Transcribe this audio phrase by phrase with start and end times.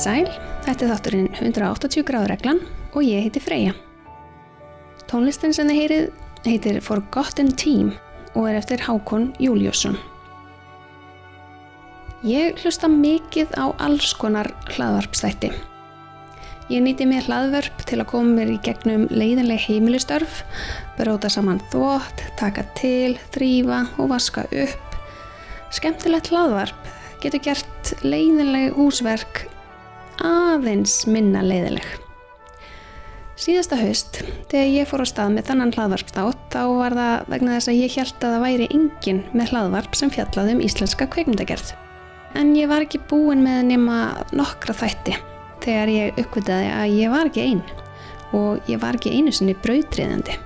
[0.00, 2.60] Komiði sæl, þetta er þátturinn 180 gráðreglan
[2.96, 3.74] og ég heiti Freyja.
[5.10, 6.06] Tónlistin sem þið heyrið
[6.46, 7.90] heitir Forgotten Team
[8.32, 9.98] og er eftir Hákon Júliusson.
[12.24, 15.52] Ég hlusta mikið á alls konar hlaðvarpstætti.
[16.72, 20.40] Ég nýti mér hlaðvörp til að koma mér í gegnum leiðinlega heimilistörf,
[20.96, 25.00] bróta saman þvótt, taka til, þrýfa og vaska upp.
[25.76, 29.49] Skemmtilegt hlaðvarp getur gert leiðinlega húsverk
[30.24, 31.86] aðeins minna leiðileg.
[33.40, 34.18] Síðasta haust,
[34.50, 37.94] þegar ég fór á stað með þannan hlaðvarpstátt, þá var það vegna þess að ég
[37.96, 41.72] held að það væri engin með hlaðvarp sem fjallaði um íslenska kveikmyndagerð.
[42.36, 43.96] En ég var ekki búin með nema
[44.36, 45.16] nokkra þætti
[45.64, 47.64] þegar ég uppvitaði að ég var ekki einn
[48.36, 50.36] og ég var ekki einu sinni brautriðandi.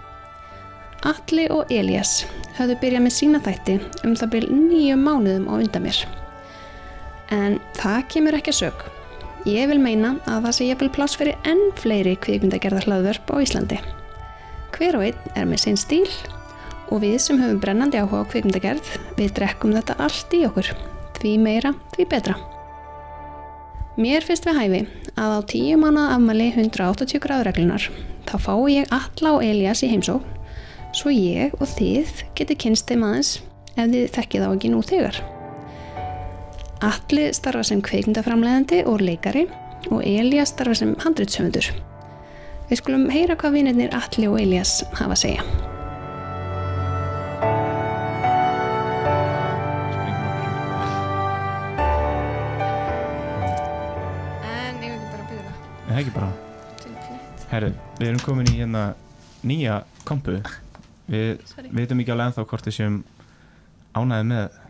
[1.04, 2.20] Alli og Elias
[2.56, 6.04] höfðu byrjað með sína þætti um það byrj nýju mánuðum á undan mér.
[7.34, 8.92] En það kemur ekki að sög.
[9.44, 13.36] Ég vil meina að það sé ég vil pláss fyrir enn fleiri kvikmyndagerðar hlaðvörp á
[13.44, 13.76] Íslandi.
[14.72, 16.08] Hver og einn er með sinn stíl
[16.88, 20.72] og við sem höfum brennandi áhuga á kvikmyndagerð, við drekkum þetta allt í okkur.
[21.20, 22.38] Því meira, því betra.
[24.00, 24.80] Mér finnst við hæfi
[25.12, 27.90] að á tíu mannað afmæli 180 gráðreglunar
[28.24, 30.22] þá fái ég alla og Elias í heimsó
[30.96, 33.36] svo ég og þið geti kynst þeim aðeins
[33.76, 35.33] ef þið þekkið á ekki nú þegar.
[36.82, 39.44] Alli starfa sem kveikmyndaframleðandi og leikari
[39.92, 41.68] og Elias starfa sem handrýtshöfundur.
[42.70, 45.44] Við skulum heyra hvað vinirnir Alli og Elias hafa að segja.
[54.48, 55.54] En ég ekki bara að byrja
[55.86, 56.32] Það er ekki bara
[57.54, 58.84] Herru, við erum komin í hérna
[59.46, 60.40] nýja kompu
[61.06, 61.68] Við Sorry.
[61.70, 63.02] veitum ekki alveg ennþá hvort við séum
[63.94, 64.62] ánæði með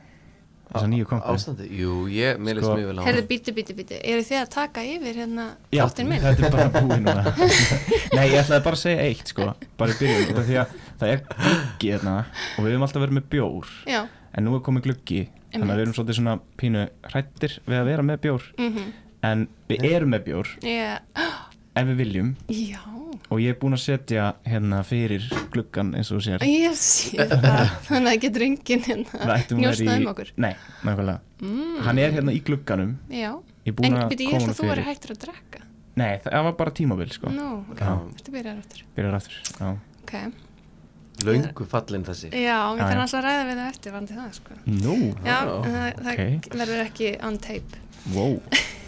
[0.74, 3.76] þessa nýju kompu Ástandi, jú, ég, mér leist Sko- mjög vel á Herðu, bíti, bíti,
[3.78, 3.98] bíti.
[4.02, 6.24] Eru þið að taka yfir hérna Já, þáttinn minn?
[6.24, 7.24] þetta er bara búið núna.
[8.16, 9.48] Nei, ég ætlaði bara að segja eitt sko
[9.80, 13.30] bara í byrjun, því að það er gluggi hérna og við höfum alltaf verið með
[13.36, 13.72] bjór.
[13.94, 14.00] Já,
[14.34, 15.22] en nú er komið gluggi
[15.54, 18.46] þannig að við erum svolítið svona pínu hrættir við að vera með bjór.
[18.58, 18.86] Mhm,
[19.30, 20.50] en við erum með bjór.
[20.66, 21.20] Ég,
[21.74, 22.28] ef við viljum.
[22.54, 22.80] Já,
[23.30, 26.44] og ég er búinn að setja hérna fyrir gluggan eins og sér.
[26.46, 30.32] Ég sé það, þannig að getur enginn hérna njóstað um okkur.
[30.44, 30.52] Nei,
[30.86, 31.20] nákvæmlega.
[31.44, 32.96] Mm, Hann er hérna í glugganum.
[33.10, 33.32] Já,
[33.64, 34.84] Ég er búinn en að bíti, ég koma held að þú fyrir.
[34.90, 35.60] hættur að drekka.
[35.94, 37.30] Nei, það var bara tímabil sko.
[37.30, 37.84] Nú, ok,
[38.34, 38.80] byrjar aftur.
[38.96, 39.68] Byrjar aftur Já,
[40.04, 40.14] Ok,
[41.24, 42.28] Löngu fallin þessi.
[42.34, 44.56] Já, við þarfum alltaf að ræða við það eftir, vandi það, sko.
[44.66, 46.48] Nú, Já, Já, en það, það ok.
[46.58, 47.78] verður ekki on tape.
[48.16, 48.34] wow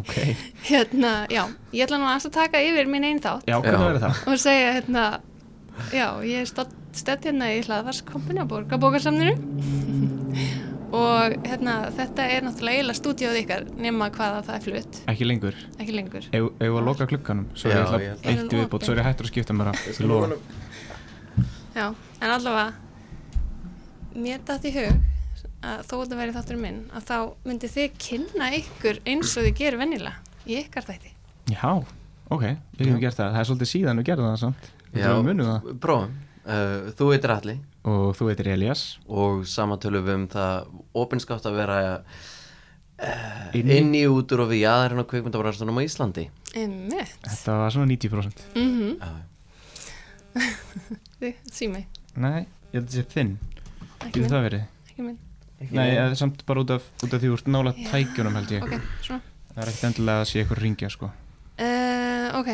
[0.00, 0.14] Ok.
[0.70, 5.04] Hérna, já, ég ætla nú að taka yfir minn einn þátt Já, og segja, hérna,
[5.92, 6.48] já, ég er
[6.92, 9.34] stödd hérna í hlaðvarskompinu á Borgarbókarsamninu
[11.02, 15.56] og hérna, þetta er náttúrulega eiginlega stúdíóð ykkar nema hvaða það er flutt, Ekki lengur.
[15.80, 16.26] Ekki lengur.
[16.28, 17.46] Ef við að loka glugganum?
[17.56, 20.36] Svo er ég að- eitt viðbót Svo er ég hættur að skipta mér að
[21.72, 21.86] Já,
[22.20, 22.72] en allavega,
[24.12, 25.00] mér dætt í hug
[25.62, 27.16] að þó þetta væri þáttur minn, að þá
[27.48, 30.14] myndi þið kynna ykkur eins og þið gerir vennilega
[30.46, 31.12] í ykkar þætti.
[31.52, 31.70] Já,
[32.32, 32.44] ok,
[32.78, 33.32] við hefum gert það.
[33.36, 34.70] Það er svolítið síðan við gerðum það samt.
[34.92, 35.08] Við Já,
[35.48, 35.72] það.
[35.86, 36.14] prófum.
[36.42, 37.52] Uh, Þú heitir Alli
[37.86, 43.92] Og þú heitir Elias og samantölum við um það opinskátt að vera uh, Inn inn,
[43.94, 46.24] í- í útur og við jaðarinn á kveikmyndabræðstunum á Íslandi.
[46.58, 47.14] Einmitt.
[47.22, 49.12] Þetta var svona 90% Mm Já,
[51.22, 51.84] Þið, sími,
[52.18, 52.42] Nei,
[52.72, 53.32] ég held að þetta sé þinn.
[54.02, 54.62] Ekki Getur það verið?
[54.90, 55.18] ekki minn.
[55.70, 57.90] Nei, eða samt bara út af, út af því úr nála Já.
[57.92, 59.20] tækjunum held ég Ok, svona.
[59.52, 61.10] Það er ekkert endilega að sé eitthvað ringja sko
[61.62, 62.48] Uh, ok,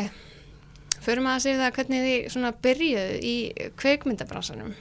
[1.01, 3.35] förum að segja það hvernig þið svona byrjuðu í
[3.79, 4.73] kveikmyndabransanum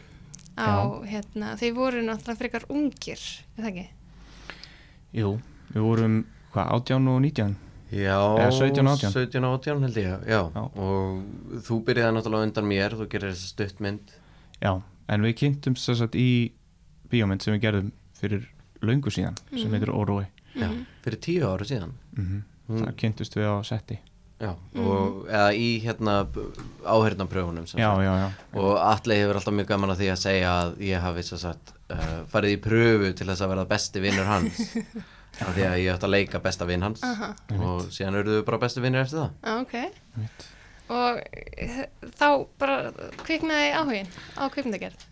[0.58, 0.68] á,
[1.06, 3.22] hérna, þið voru náttúrulega frekar ungir,
[3.54, 3.86] er það ekki?
[5.16, 5.30] Jú,
[5.70, 6.18] við vorum,
[6.52, 7.56] hvað, 18 og 19
[7.88, 9.12] Já, Eða 17 og 18.
[9.14, 10.40] 17 og 18 held ég, já.
[10.52, 10.64] Já.
[10.76, 14.10] Og þú byrjaði náttúrulega undan mér, þú gerir þessi stuttmynd.
[14.60, 14.72] Já,
[15.08, 16.28] en við kynntumst þess að í
[17.08, 17.88] bíómynd sem við gerðum
[18.20, 18.46] fyrir
[18.82, 20.26] löngu síðan sem heitir Órói
[20.58, 20.68] Já,
[21.04, 21.96] fyrir tíu ára síðan.
[22.16, 22.38] mm
[22.68, 22.82] Mm.
[22.84, 23.94] Það kynntust við á setti
[24.38, 26.18] Já, og eða í hérna
[26.84, 28.26] áhörnapröfunum sem Já, já, já
[28.60, 31.72] Og Atli hefur alltaf mjög gaman að því að segja að ég hafi svo sagt
[31.88, 34.60] uh, farið í pröfu til þess að vera besti vinnur hans.
[35.48, 37.02] Af því að ég ætti að leika besta vinn hans.
[37.08, 39.34] Aha, Og síðan eruðu bara besti vinnur eftir það.
[39.48, 39.74] ah, ok.
[40.88, 41.18] Og
[41.60, 41.80] eh,
[42.16, 42.26] þá
[42.58, 42.76] bara
[43.24, 44.06] kviknaði áhugin
[44.40, 45.02] á kvikmyndagerð?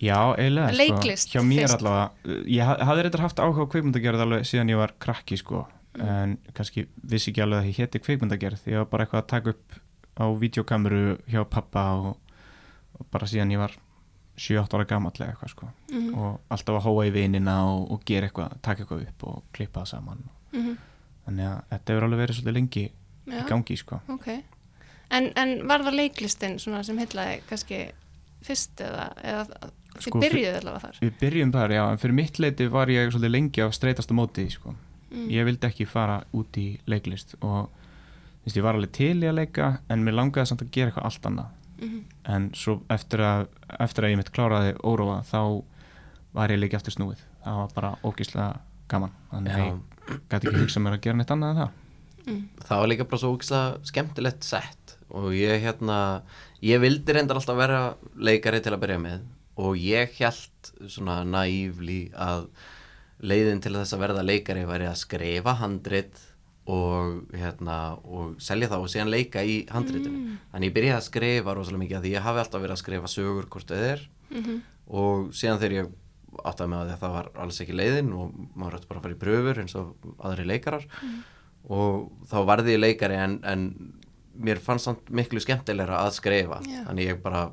[0.00, 1.82] Já, eiginlega Leiklist sko, Hjá mér fyrst.
[1.82, 5.66] allavega Ég ha- hafði reyndar haft áhuga á kveikmyndagerð alveg síðan ég var krakki sko
[5.98, 9.50] en kannski vissi ekki alveg að ég héti kveikmyndagerð ég var bara eitthvað að taka
[9.56, 9.78] upp
[10.18, 12.16] á videokameru hjá pappa og,
[12.98, 13.74] og bara síðan ég var
[14.38, 15.68] 7-8 ára gamall eða eitthvað sko
[16.14, 19.82] og alltaf að hóa í vinina og, og gera eitthvað, taka eitthvað upp og klippa
[19.82, 20.22] það saman
[20.52, 20.76] Mhm.
[21.26, 22.84] þannig að þetta hefur alveg verið svolítið lengi
[23.28, 23.98] Já, í gangi sko.
[24.08, 24.28] ok.
[25.10, 27.78] En, en var það leiklistin svona sem heitlaði kannski
[28.44, 29.44] fyrst eða, eða
[29.98, 30.98] þið Sko, byrjuðu allavega þar?
[31.02, 34.44] við byrjum þar, já, en fyrir mitt leiti var ég svolítið lengi á streytasta móti
[34.52, 34.74] sko.
[35.10, 35.28] Mm.
[35.32, 37.70] ég vildi ekki fara út í leiklist og
[38.52, 41.26] ég var alveg til í að leika en mér langaði samt að gera eitthvað allt
[41.32, 41.98] annað Mhm.
[42.26, 43.46] en svo eftir að,
[43.80, 45.62] eftir að ég mitt kláraði óróa þá
[46.34, 48.58] var ég leiki aftur snúið það var bara ógíslega
[48.90, 51.60] gaman þannig að ég gæti ekki hugsað mér að gera neitt annað en
[52.26, 55.98] það það var líka bara svo ógislega skemmtilegt sett og ég hérna
[56.64, 57.82] ég vildi reyndar alltaf vera
[58.16, 59.26] leikari til að byrja með.
[59.58, 62.48] Og ég held svona naívli að
[63.18, 66.20] leiðin til þess að verða leikari væri að skrifa handrit
[66.68, 70.36] og hérna og selja það og síðan leika í handritinu.
[70.52, 73.10] Þannig ég byrjaði að skrifa rosalega mikið að því ég hafi alltaf verið að skrifa
[73.14, 74.04] sögur hvort þau er.
[74.28, 74.60] Mhm.
[74.88, 75.88] og síðan þegar ég
[76.44, 79.20] áttaði með að það var alls ekki leiðin og maður ætti bara að fara í
[79.22, 80.86] pröfur eins og aðri leikarar.
[81.68, 83.64] Og þá varði ég leikari en, en
[84.38, 86.60] mér fannst samt miklu skemmtilegra að skrifa.
[86.68, 86.84] Já.
[86.88, 87.46] þannig ég bara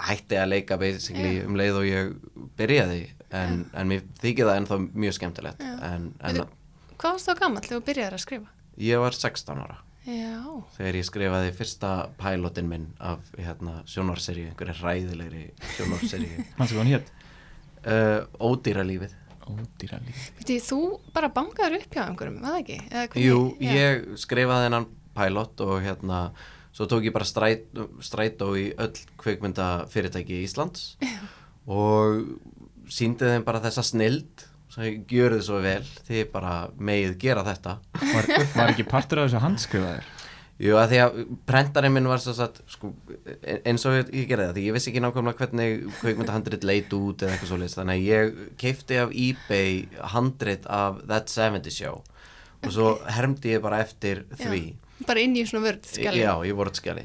[0.00, 1.44] hætti að leika basically Já.
[1.48, 2.14] um leið og ég
[2.60, 3.02] byrjaði.
[3.30, 5.60] En, en mér þykir það ennþá mjög skemmtilegt.
[5.62, 6.48] En, en Veitu-
[7.00, 8.48] Hvað varst þá gammal þegar þú byrjaði að skrifa?
[8.80, 9.76] ég var 16 ára.
[10.08, 10.40] Já,
[10.78, 11.88] þegar ég skrifaði fyrsta
[12.18, 15.42] pilotin minn af hérna, sjónvarseríu, einhverju hræðilegri
[15.76, 17.10] sjónvarseríu Manstu hvað hann hétt?
[17.84, 19.12] uh, Ódýra lífið.
[19.50, 20.78] Ódýra líf Veitu, þú
[21.12, 23.22] bara bankaður upp hjá einhverjum, var það ekki?
[23.26, 24.88] Jú, ég skrifaði hennan
[25.20, 26.24] pilot og hérna
[26.72, 27.68] svo tók ég bara stræt,
[28.00, 30.94] strætó í öll kveikmynda fyrirtæki Íslands
[31.68, 32.24] og
[32.90, 37.76] síndi þeim bara þessa snild sem ég gjörði svo vel því bara megið gera þetta.
[37.98, 40.10] Var, var ekki partur af þessu handskrifaðir?
[40.60, 41.18] Jú, að því að
[41.48, 42.90] prentarinn minn var svo satt, sko,
[43.64, 47.32] eins og ég, gerði það því ég vissi ekki nákvæmlega hvernig kveikmyndahandrit leit út eða
[47.32, 49.78] eitthvað svo þannig að ég keipti af eBay
[50.12, 52.02] handrit af That 70 Show
[52.60, 54.60] og svo hermdi ég bara eftir því
[55.08, 56.20] Bara inn í svona vörð skjali.
[56.20, 57.04] Já, í vortskjali.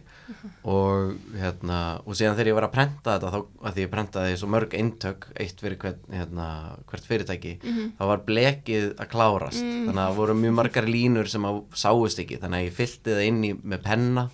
[0.68, 4.38] Og hérna, og síðan þegar ég var að prenta þetta þá, að því ég prentaði
[4.42, 6.48] svo mörg eintök eitt fyrir hvern, hérna,
[6.90, 9.62] hvert fyrirtæki þá var blekið að klárast.
[9.62, 13.16] Þannig að það voru mjög margar línur sem að sáust ekki, þannig að ég fyllti
[13.16, 14.26] það inn í með penna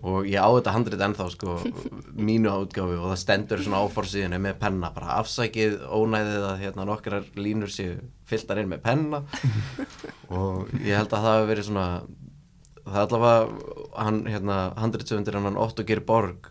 [0.00, 1.58] og ég á þetta handrit ennþá sko,
[2.16, 7.28] mínu átgáfi og það stendur svona áforsíðinu með penna, bara afsækið ónæðið að hérna nokkrar
[7.38, 8.00] línur séu
[8.30, 9.22] fylltar inn með penna.
[10.30, 11.86] Og ég held að það hafi verið svona
[12.90, 16.50] það er allavega hann, hérna, handritsöfundir hann Otto Geir Borg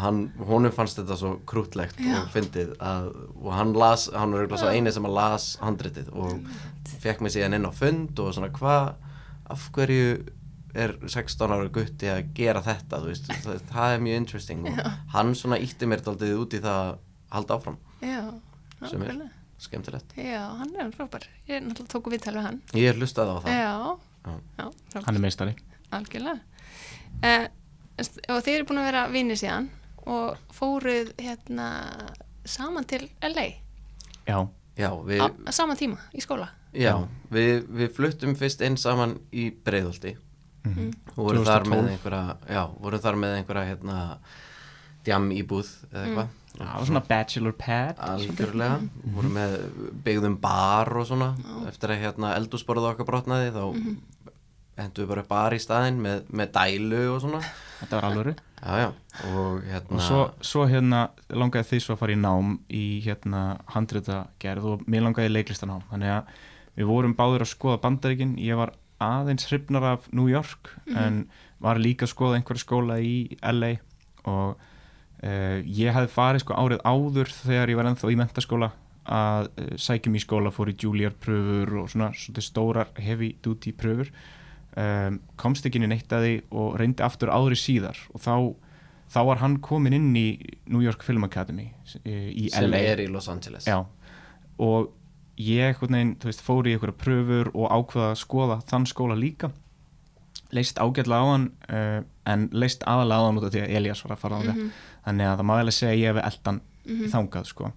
[0.00, 4.62] hann, honum fannst þetta svo krútlegt og fyndið að, og hann las, hann var eiginlega
[4.62, 6.38] svo eini sem að las handritið og
[7.02, 8.94] fekk mig síðan inn á fund og svona hvað
[9.52, 10.08] af hverju
[10.78, 13.00] er 16 ára gutti að gera þetta?
[13.04, 14.80] Veist, það, það er mjög interesting og
[15.14, 16.90] hann svona ítti mér daldið út í það að
[17.32, 17.78] halda áfram.
[18.04, 18.20] Já,
[18.84, 19.22] sem er
[19.64, 20.12] skemmtilegt.
[20.20, 21.24] Já, hann er frábær.
[21.48, 22.60] Ég náttúrulega tóku viðtal við hann.
[22.78, 23.56] Ég hlustaði á það.
[23.56, 23.72] Já,
[24.28, 24.66] Já.
[24.92, 25.56] já, Hann er meistari
[25.96, 26.40] Algjörlega.
[27.22, 27.48] Eh,
[27.98, 29.64] Og þið eru búin að vera vinir síðan
[30.06, 31.64] og fóruð hérna
[32.46, 33.48] saman til LA
[34.28, 34.38] Já,
[34.78, 36.50] já, við, á, saman tíma í skóla.
[36.76, 36.92] Já,
[37.32, 40.14] við, við fluttum fyrst inn saman í Breiðholti.
[40.68, 40.90] Mhm.
[41.16, 41.70] og vorum þar 2012.
[41.72, 43.98] með einhverja já, vorum þar með einhverja hérna
[45.06, 46.34] djam íbúð eða eitthvað.
[46.58, 48.00] Það var svona bachelor pad.
[48.02, 48.78] Algjörlega,
[49.14, 49.54] vorum með
[50.04, 51.28] byggðum bar og svona
[51.70, 53.62] eftir að hérna eldúsborða okkar brotnaði þá
[54.78, 57.40] hendum við bara bar í staðinn með, með dælu og svona.
[57.78, 58.34] Þetta var alvöru.
[58.58, 58.88] Já, já,
[59.28, 63.42] og hérna Og svo, svo hérna langaði þið svo að fara í nám í hérna
[63.70, 66.32] handritagerð og mér langaði í leiklistanám þannig að
[66.78, 68.34] við vorum báður að skoða bandaríkin.
[68.42, 71.28] Ég var aðeins hrifnar af New York en
[71.62, 73.76] var líka að skoða einhverja skóla í LA
[74.28, 78.72] og uh, ég hefði farið sko árið áður þegar ég var ennþá í mentaskóla
[79.08, 83.72] að uh, sækjum í skóla fór í Juilliard pröfur og svona, svona stórar heavy duty
[83.78, 84.10] pröfur
[84.78, 87.98] um, komst ekki inn í neitt að því og reyndi aftur ári síðar.
[88.14, 88.34] Og þá
[89.08, 90.28] þá var hann komin inn í
[90.68, 91.70] New York Film Academy
[92.04, 93.68] í sem LA er í Los Angeles.
[93.68, 93.80] Já,
[94.60, 94.92] og
[95.38, 99.52] ég þú veist, fór í einhverja pröfur og ákveða að skoða þann skóla líka.
[100.52, 104.04] Leist ágætlega á hann uh, en leist aðalega á hann út af því að Elias
[104.04, 104.62] var að fara á það
[105.08, 106.60] þannig að það má vel að segja ég hefði eldan
[107.12, 107.72] þangað sko.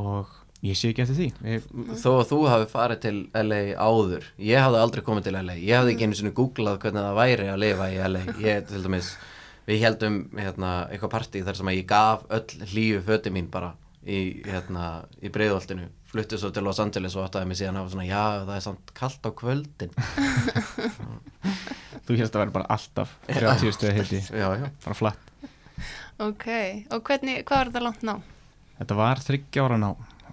[0.00, 1.28] Og ég sé ekki eftir því.
[1.50, 4.26] Ég, þó að þú hafi farið til LA áður.
[4.38, 7.48] Ég hafði aldrei komið til LA ég hafði ekki einu sinni googlað hvernig það væri
[7.50, 9.14] að lifa í LA ég til dæmis
[9.66, 13.72] við heldum hérna, eitthvað partí þar sem að ég gaf öll hlýju föti mín bara
[14.02, 18.06] í, hérna, í breiðoltinu fluttið svo til Los Angeles og áttaði mig síðan að svona,
[18.08, 19.94] já það er samt kallt á kvöldin.
[22.02, 25.30] Þú hérst að vera bara alltaf 30 stöði heiti, já, já, bara flatt.
[26.20, 26.48] Ok,
[26.92, 28.16] og hvernig, hvað var þetta langt ná?
[28.82, 29.90] Þetta var þryggjára ná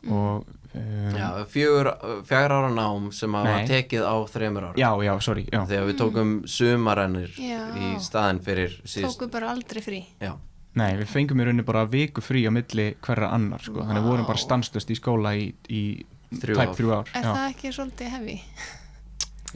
[0.07, 1.89] og um, Já, fjögur,
[2.29, 5.63] fjögur ára nám sem að var tekið á þremur ára já, já, sorry já.
[5.65, 7.63] þegar við tókum sumarennir Já.
[7.75, 10.35] í staðin fyrir síðust tóku bara aldrei frí Já,
[10.79, 13.81] Nei, við fengum í rauninni bara viku frí á milli hverra annar sko.
[13.81, 15.83] þannig við vorum bara stanslust í skóla í, í
[16.29, 16.75] Þrjú tæp ár.
[16.77, 17.31] þrjú ár er já.
[17.33, 18.35] það ekki svolítið hefi?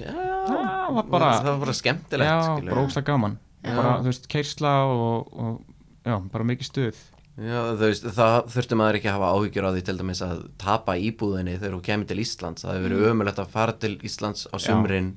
[0.02, 0.10] já,
[0.50, 2.40] það var bara það var bara skemmtilegt já,
[2.72, 3.76] bara ógsta gaman Já.
[3.78, 5.60] bara, þú veist, keirsla og, og
[6.04, 6.98] já, bara mikið stuð
[7.34, 10.94] Já, veist, það þurfti maður ekki að hafa áhyggjur á því til dæmis að tapa
[11.02, 12.62] íbúðinni þegar þú kemur til Íslands.
[12.66, 15.08] Það hefur verið ömulegt að fara til Íslands á sumrin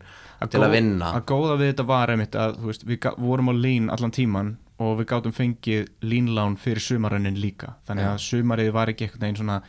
[0.49, 1.11] til að gó- vinna.
[1.19, 4.99] að góða við þetta var einmitt að veist, við vorum á lín allan tíman og
[5.01, 7.75] við gátum fengið línlán fyrir sumarönnin líka.
[7.89, 9.61] Þannig að sumarið var ekki eitthvað einn svona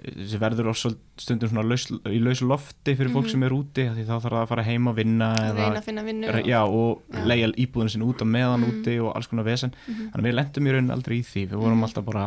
[0.00, 0.86] sem verður oss
[1.20, 4.28] stundum svona laus, í lausu lofti fyrir fólk sem er úti af því þá þarf
[4.30, 7.24] það að fara heim að vinna eða, reyna að finna vinnu já, og Já.
[7.28, 9.74] leia íbúðinu sinni út á meðan úti og alls konar vesen.
[9.86, 11.42] Þannig að við lendum í rauninni aldrei í því.
[11.52, 12.24] Við vorum alltaf bara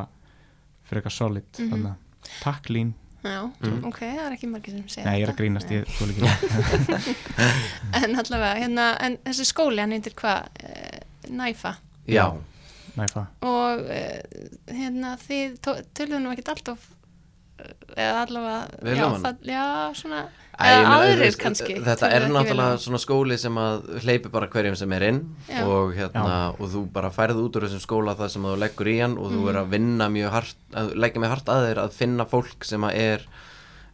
[0.85, 2.93] fyrir eitthvað solid þannig að takk lín.
[3.23, 3.85] Já, Mm.
[3.87, 5.43] ok, það er ekki margir sem segja Nei, ég er að þetta.
[5.43, 6.27] grínast, ég þú líka
[8.03, 11.71] en allavega, hérna, en þessi skóli hann heitir hvað, e, Næfa?
[12.11, 12.25] Já,
[12.97, 13.23] Næfa.
[13.47, 14.01] Og e,
[14.75, 15.55] hérna þið
[15.95, 16.92] töluðu nú ekkert alltaf eh,
[17.95, 19.65] eða allavega já, um það, já,
[19.99, 23.87] svona Æ, eða þú aðrir veist, kannski Þetta er um náttúrulega svona skóli sem að
[24.03, 25.21] hleypi bara hverjum sem er inn
[25.63, 28.99] og, hérna, og þú bara færið út úr þessum skóla það sem þú leggur í
[28.99, 31.97] hann og þú er að vinna mjög hart, að leggja mjög hart að þér að
[31.97, 33.25] finna fólk sem að er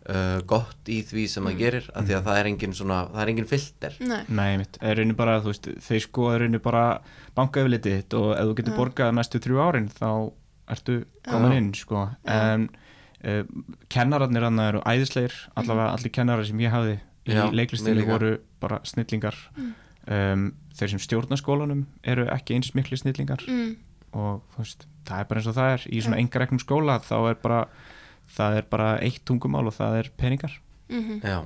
[0.10, 3.24] uh, gott í því sem það gerir af því að það er engin svona, það
[3.24, 3.98] er engin filter.
[4.04, 6.84] Nei, Nei, mitt, er rauninni bara, veist, þeir skoða rauninni bara
[7.38, 10.10] banka yfirlitið þitt og ef þú getur borgað næstu þrjú árin þá
[10.76, 12.08] ertu komin inn, sko.
[12.28, 12.89] En uh,
[13.92, 16.96] kennararnir hann eru æðisleir, allavega allir kennarar sem ég hafði
[17.30, 18.08] í Já, líka.
[18.14, 19.36] voru bara snillingar.
[20.10, 23.44] Um, þeir sem stjórna skólanum eru ekki eins mikli snillingar.
[23.46, 23.76] Mm,
[24.18, 25.86] og veist, það er bara eins og það er.
[25.92, 27.60] Í svona engareknum skóla þá er bara
[28.34, 30.56] það er bara eitt tungumál og það er peningar.
[30.90, 31.20] Mhm.
[31.24, 31.44] Já.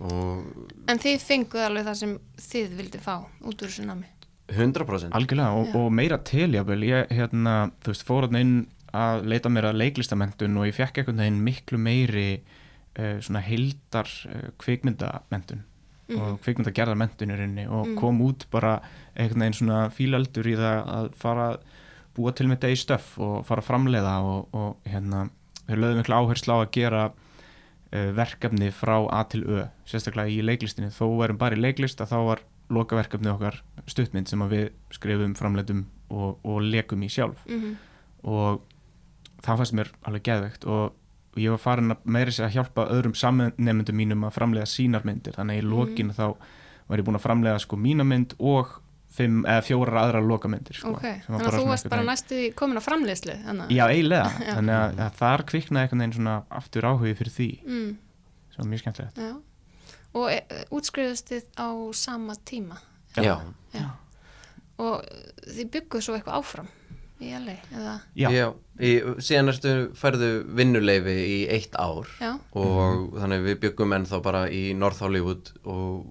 [0.00, 0.46] Og
[0.88, 4.08] En þið fenguð alveg það sem þið vildi fá út úr þessu námi?
[4.50, 8.54] 100% Algjörlega og, og meira til jáfnvel, ég hérna, þú veist, fór hann inn
[8.96, 14.10] að leita mér að leiklistamentun og ég fekk einhvern veginn miklu meiri uh, svona heildar
[14.30, 15.66] uh, kvikmyndamentun
[16.18, 18.78] og kvikmyndagerðarmentun í rauninni og kom út bara
[19.14, 21.58] einhvern veginn svona fílaldur í það að fara að
[22.16, 25.28] búa til með degi stöff og fara að framleiða og, og hérna,
[25.68, 30.42] þau lögðu miklu áherslu á að gera uh, verkefni frá A til Ö sérstaklega í
[30.46, 35.34] leiklistinni, þó erum bara í leiklist að þá var lokaverkefni okkar stuttmynd sem við skrifum,
[35.38, 37.46] framleitum og, og lekum í sjálf.
[37.48, 37.78] Mhm.
[38.30, 38.60] og
[39.44, 43.16] það fannst mér alveg geðvegt og ég var farin að meira sér að hjálpa öðrum
[43.18, 45.36] samnefndum mínum að framleiða sínar myndir.
[45.38, 46.24] Þannig að í lokin þá
[46.90, 48.80] var ég búin að framleiða sko mína mynd og
[49.10, 52.40] fimm eða fjórar aðra lokamyndir sko, Ok, sem var þannig að þú varst bara næstu
[52.58, 53.72] komin á framleiðslu þannig.
[53.74, 57.48] Já, eiginlega, þannig að, að þar kviknaði einhvern veginn svona aftur áhugi fyrir því.
[57.66, 57.88] Mm,
[58.54, 59.18] sem var mjög skemmtilegt.
[59.18, 59.32] Já.
[60.20, 60.38] Og e,
[60.74, 61.68] útskriðust þið á
[61.98, 62.78] sama tíma?
[63.18, 63.34] Já,
[63.74, 63.86] Já.
[64.80, 65.02] Og
[65.44, 66.70] þið bygguðu svo eitthvað áfram
[67.20, 67.96] í LA eða?
[68.16, 68.46] Já, Já.
[68.80, 74.44] Í, síðan ertu færðu vinnuleifi í eitt ár Já, og þannig við byggum ennþá bara
[74.48, 76.06] í North Hollywood og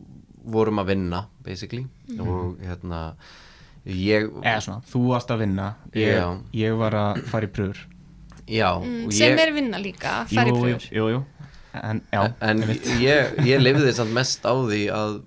[0.50, 1.86] vorum að vinna basically.
[2.22, 3.00] Og hérna
[3.86, 5.70] ég, eða svona, þú varst að vinna.
[5.98, 7.86] Ég, ég var að fara í pröfur
[8.50, 11.20] já mm, sem ég, er vinna líka fari jú, pröfur jú, jú,
[11.78, 12.64] en já, en
[12.98, 15.20] ég, ég lifði samt mest á því að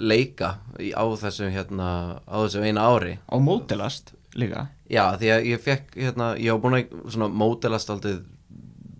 [0.00, 1.88] leika í, á þessu hérna
[2.24, 3.18] á þessu eina ári.
[3.28, 7.92] Á mótelast líka já því að ég fekk hérna ég var búin að svona mótelast
[7.92, 8.18] aldrei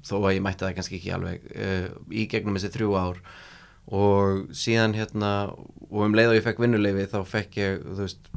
[0.04, 3.20] þó að ég mætti það kannski ekki alveg uh, í gegnum þessi þrjú ár.
[3.94, 5.30] Og síðan hérna
[5.90, 8.32] og um leið og ég fekk vinnuleifi þá fekk ég þú veist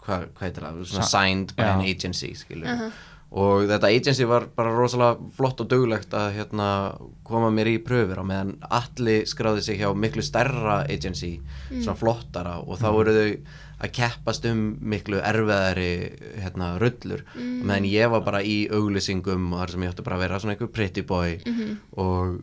[0.00, 1.70] hvað hva heitir það, svona signed by Já.
[1.74, 2.92] an agency skilur
[3.30, 6.68] og þetta agency var bara rosalega flott og duglegt að hérna
[7.26, 11.36] koma mér í pröfur á meðan allir skráði sig hjá miklu stærra agency
[11.68, 13.28] svona flottara og þá voru þau
[13.80, 14.60] að keppast um
[14.92, 15.90] miklu erfiðari
[16.42, 17.22] hérna rullur.
[17.34, 20.40] Og meðan ég var bara í auglýsingum og þar sem ég átti bara að vera
[20.42, 21.38] svona einhver pretty boy
[21.96, 22.40] og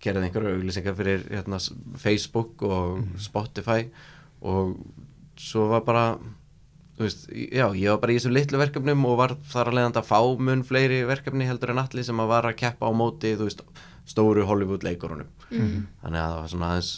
[0.00, 1.58] gerði einhverju auglýsingar fyrir hérna,
[1.98, 3.90] Facebook og Spotify
[4.40, 4.78] og
[5.36, 6.04] svo var bara
[6.96, 10.00] þú veist, já, ég var bara í þessum litlu verkefnum og var þar að leiðandi
[10.00, 13.34] að fá mun fleiri verkefni heldur en allir sem að var að keppa á móti,
[13.36, 13.62] þú veist,
[14.08, 16.90] stóru Hollywood leikurunum þannig að það var svona aðeins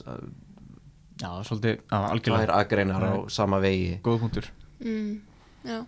[1.22, 3.98] já, svolítið, já, tvær algjörlega agreinar á sama vegi.
[4.02, 4.48] Góð punktur.
[4.82, 5.20] Mm,
[5.64, 5.80] Já.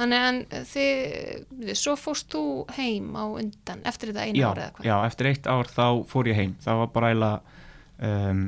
[0.00, 2.42] Þannig en þið, þið, svo fórst þú
[2.76, 4.86] heim á undan eftir þetta einu ári eða hvað?
[4.88, 6.54] já, eftir eitt ár þá fór ég heim.
[6.64, 7.40] Það var bara eiginlega
[8.30, 8.40] um,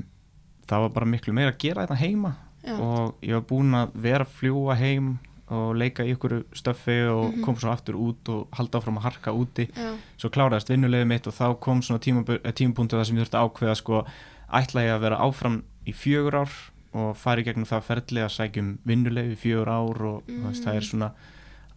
[0.71, 2.33] það var bara miklu meira að gera þetta heima.
[2.63, 2.77] Já.
[2.79, 5.07] og ég var búinn að vera að fljúa heim
[5.53, 7.43] og leika í ykkur stöffi og Mhm.
[7.45, 9.67] kom svo aftur út og halda áfram að harka úti.
[9.75, 13.51] Já, svo kláraðist vinnulegu mitt og þá kom svona tímapunktu það sem ég þurfti að
[13.51, 14.05] ákveða sko,
[14.53, 16.57] ætla ég að vera áfram í fjögur ár
[16.93, 20.43] og fara í gegnum það ferli að sækjum vinnulegu í fjögur ár og mm.
[20.49, 21.13] veist, það er svona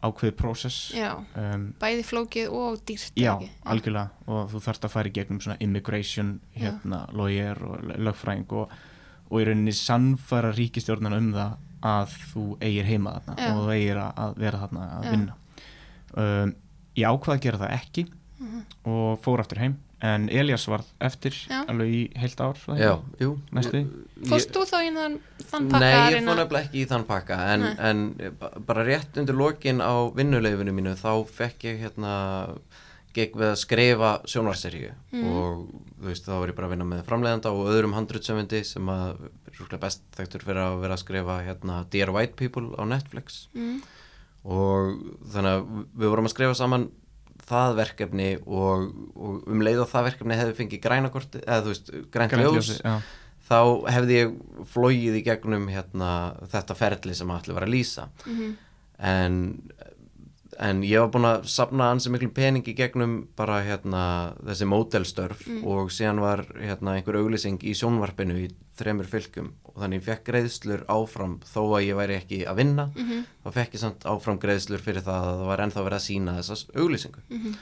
[0.06, 0.80] ákveðið prósess
[1.40, 3.48] um, bæði flókið og dýrt já, ekki?
[3.74, 8.76] algjörlega og þú þarft að fara í gegnum svona immigration hérna, lawyer og lögfræðing og,
[9.32, 13.50] og í rauninni sannfæra ríkistjórnana um það að þú eigir heima þarna Já.
[13.54, 15.16] og þú eigir að- vera þarna að Já.
[15.16, 15.40] vinna
[16.26, 16.54] um,
[16.96, 18.06] ég ákvað að gera það ekki
[18.86, 21.36] og fór aftur heim en Elias var eftir.
[21.50, 21.64] Já.
[21.72, 22.58] alveg í heilt ár?
[24.30, 25.20] Fórst þú þá í þann,
[25.52, 28.04] þann pakka Nei, ég fór nefnilega ekki í þann pakka en, en
[28.40, 32.14] ba- bara rétt undir lokin á vinnuleifinu mínu þá fekk ég hérna
[33.16, 35.28] gegn við að skrifa sjónvarseríu Mhm.
[35.32, 35.68] og
[36.02, 39.30] þú veist þá var ég bara að vinna með framleiðanda og öðrum handrutsöfundi sem að
[39.56, 43.80] rúklega best þekktur fyrir að vera að skrifa hérna Dear White People á Netflix Mm,
[44.46, 45.00] og
[45.32, 45.64] þannig að
[45.96, 46.90] við vorum að skrifa saman
[47.50, 51.94] það verkefni og, og um leið og það verkefni hefði fengið grænakorti eða þú veist,
[52.14, 52.72] grænt ljós
[53.46, 53.60] þá
[53.94, 54.38] hefði ég
[54.72, 56.12] flóið í gegnum hérna,
[56.52, 58.08] þetta ferli sem allir var að lýsa.
[58.26, 58.56] Mhm,
[59.06, 59.36] en,
[60.66, 64.04] en ég var búin að sapna ansi miklu pening í gegnum bara hérna,
[64.48, 69.52] þessi mótelstörf og síðan var hérna, einhver auglýsing í sjónvarpinu í þremur fylgjum.
[69.72, 73.78] Og þannig fekk greiðslur áfram þó að ég væri ekki að vinna mhm, þá fekk
[73.78, 77.26] ég samt áfram greiðslur fyrir það að það var ennþá verið að sína þessas auglýsingu.
[77.30, 77.58] Mhm,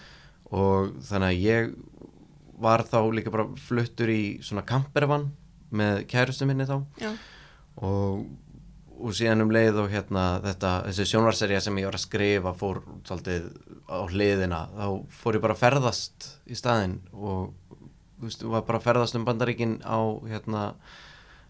[0.54, 1.74] og þannig að ég
[2.64, 5.32] var þá líka bara fluttur í svona kampervan
[5.74, 6.78] með kærustu minni þá.
[7.02, 7.12] Já,
[7.82, 8.26] og,
[8.94, 12.84] og síðan um leið og hérna þetta, þessi sjónvarserja sem ég var að skrifa fór
[13.08, 13.50] svolítið
[13.90, 14.86] á hliðina þá
[15.18, 17.54] fór ég bara að ferðast í staðinn og
[18.28, 20.64] veist, var bara að ferðast um bandaríkin á hérna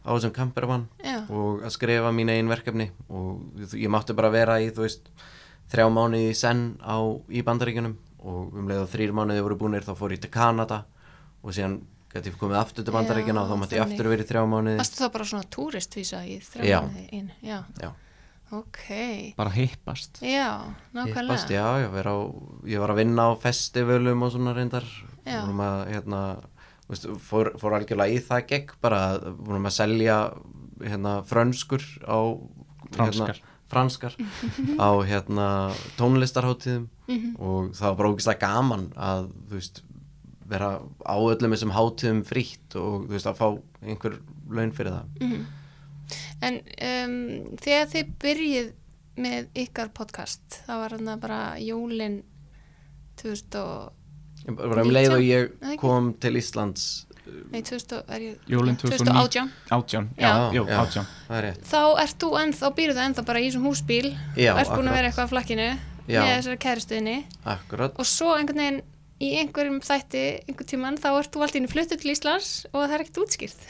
[0.03, 3.39] á þessum kampervan já, og að skrifa mín einn verkefni og
[3.71, 5.07] ég mátti bara vera í þú veist
[5.71, 6.99] þrjá mánuði í senn á,
[7.31, 10.83] í bandaríkunum og um leið og þrýr mánuði voru búinir þá fór ég til Kanada
[11.43, 11.79] og síðan
[12.13, 14.79] gæti ég komið aftur til bandaríkina og þá mátti ég aftur verið í þrjá mánuði
[14.83, 16.45] Varstu þá bara svona túristvísa í Já.
[16.51, 17.31] þrjá mánuði inn?
[17.41, 17.57] Já.
[17.81, 17.89] Já.
[18.53, 18.83] Ok.
[19.37, 20.61] bara hippast Já,
[20.93, 21.33] nákvæmlega.
[21.33, 22.19] Hittast, já, já, vera á,
[22.69, 24.85] ég var að vinna á festivalum og svona reyndar
[25.25, 25.39] Já.
[25.41, 26.19] vorum að, hérna
[26.89, 29.01] veist, fór, fór algjörlega í það gegn bara,
[29.37, 30.17] vorum að selja
[30.83, 32.17] hérna, frönskur á
[32.93, 33.33] Franskar.
[33.39, 34.15] hérna, franskar
[34.77, 35.47] á hérna
[35.97, 37.35] tónlistarháttíðum Mhm.
[37.39, 39.81] og það var bara ógeðslega gaman að þú veist
[40.47, 40.69] vera
[41.05, 43.47] á öllum þessum hátíðum frítt og þú veist að fá
[43.83, 44.19] einhver
[44.49, 45.45] laun fyrir það Mhm.
[46.43, 48.71] En um, þegar þið byrjið
[49.17, 52.23] með ykkar podcast, það var þarna bara jólin
[53.15, 53.93] 2000 og,
[54.51, 57.05] bara um leið og ég kom til Íslands
[57.53, 60.51] nei 2000, er ég, Jólin 2018, átján, Já.
[60.51, 61.05] já, Já.
[61.29, 61.63] er rétt.
[61.69, 64.97] Þá ert þú ennþá, býrðu það ennþá bara í þessum húsbíl, Já, ert búin að
[64.97, 65.67] vera eitthvað á flakkinu
[66.07, 66.19] Já.
[66.19, 67.17] með þessari kæristuðinni
[67.93, 68.81] og svo einhvern veginn
[69.23, 72.93] í einhverjum þætti, einhvern tíman, þá ert þú alltaf inn fluttu til Íslands og það
[72.97, 73.67] er ekkert útskýrt.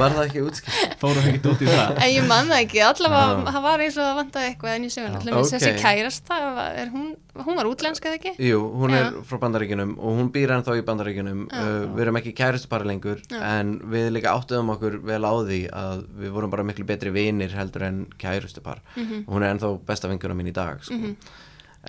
[0.00, 2.80] var það ekki útskilt fóru það ekki út í það En ég man það ekki,
[2.86, 5.04] allavega, það var eins og það vantaði eitthvað en ég Já.
[5.10, 5.80] alltaf með þessi Ok.
[5.84, 7.08] kærast, það var, er hún,
[7.46, 8.32] hún var útlenska eða ekki?
[8.48, 9.20] Jú, hún er Já.
[9.28, 11.60] frá bandaríkjunum og hún býr ennþá í bandaríkjunum Já.
[11.60, 13.40] uh, við erum ekki kæristupari lengur Já.
[13.60, 17.52] en við líka áttuðum okkur vel á því að við vorum bara miklu betri vinir
[17.58, 19.26] heldur en kæristupar Mhm.
[19.28, 20.94] og hún er ennþá besta vinkuna mín í dag sko.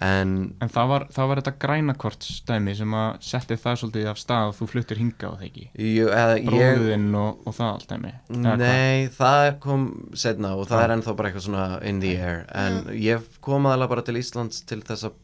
[0.01, 0.31] En
[0.61, 4.49] en það var, það var þetta grænakort stæmi sem að setti það svolítið af stað
[4.51, 7.87] og þú fluttir hinga á það ekki jú, eða, ég, bróðin og, og það allt
[7.93, 8.13] dæmi?
[8.61, 10.85] Nei, það kom setna og það Já.
[10.87, 14.61] er ennþá bara eitthvað svona in the air en ég kom aðalega bara til Íslands
[14.69, 15.17] til þess að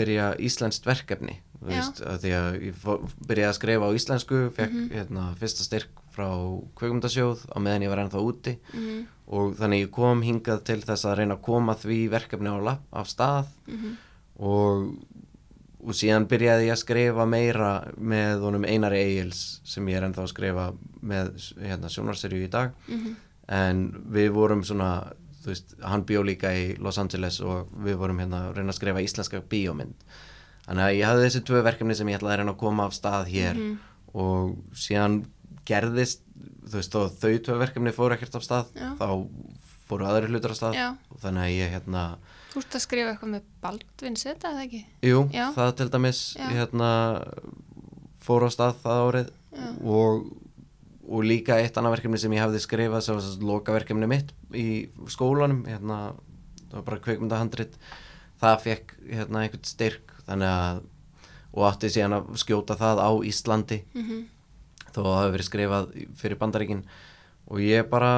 [0.00, 2.92] byrja íslenskt verkefni þú veist, að því að ég fó,
[3.28, 4.86] byrjaði að skrifa á íslensku fekk Mhm.
[4.96, 6.26] hérna, fyrsta styrk frá
[6.78, 8.56] kveikumdasjóð á meðan ég var ennþá úti.
[8.74, 12.58] Mhm, og þannig ég kom hingað til þess að reyna að koma því verkefni á,
[12.58, 13.46] lab- af stað.
[13.68, 13.96] Mhm,
[14.40, 14.96] og,
[15.86, 20.24] og síðan byrjaði ég að skrifa meira með honum Einari Egils sem ég er ennþá
[20.26, 20.66] að skrifa
[21.02, 21.30] með
[21.62, 22.72] hérna, sjónarserju í dag.
[22.88, 23.14] Mhm,
[23.48, 28.18] en við vorum svona þú veist, hann bjó líka í Los Angeles og við vorum
[28.20, 29.94] hérna að reyna að skrifa íslenska bíómynd.
[30.66, 32.92] Þannig að ég hafði þessi tvö verkefni sem ég ætlaði að reyna að koma af
[32.98, 33.54] stað hér.
[33.56, 33.78] Mhm.
[34.12, 35.24] og síðan
[35.70, 36.22] gerðist
[36.70, 38.90] þú veist, þau tvö verkefni fóru ekkert af stað Já.
[38.98, 39.06] þá
[39.90, 40.88] fóru aðri hlutur af stað Já.
[41.10, 42.04] og þannig að ég hérna
[42.50, 44.78] Þú ert að skrifa eitthvað með Baldvin Seta, eða ekki?
[45.06, 45.44] jú, Já.
[45.54, 46.46] það til dæmis Já.
[46.50, 46.88] hérna
[48.24, 49.30] fóru á stað það árið
[49.82, 50.24] og,
[51.10, 54.08] og líka eitt annað verkefni sem ég hafði skrifað sem var þess að loka verkefni
[54.10, 54.66] mitt í
[55.10, 56.00] skólanum hérna,
[56.70, 57.78] það var bara kveikmyndahandrit
[58.40, 60.82] það fekk hérna einhvern styrk þannig að
[61.50, 64.20] og átti síðan að skjóta það á Íslandi Mhm,
[64.94, 66.84] þó að það hafi verið skrifað fyrir bandaríkin
[67.50, 68.12] og ég bara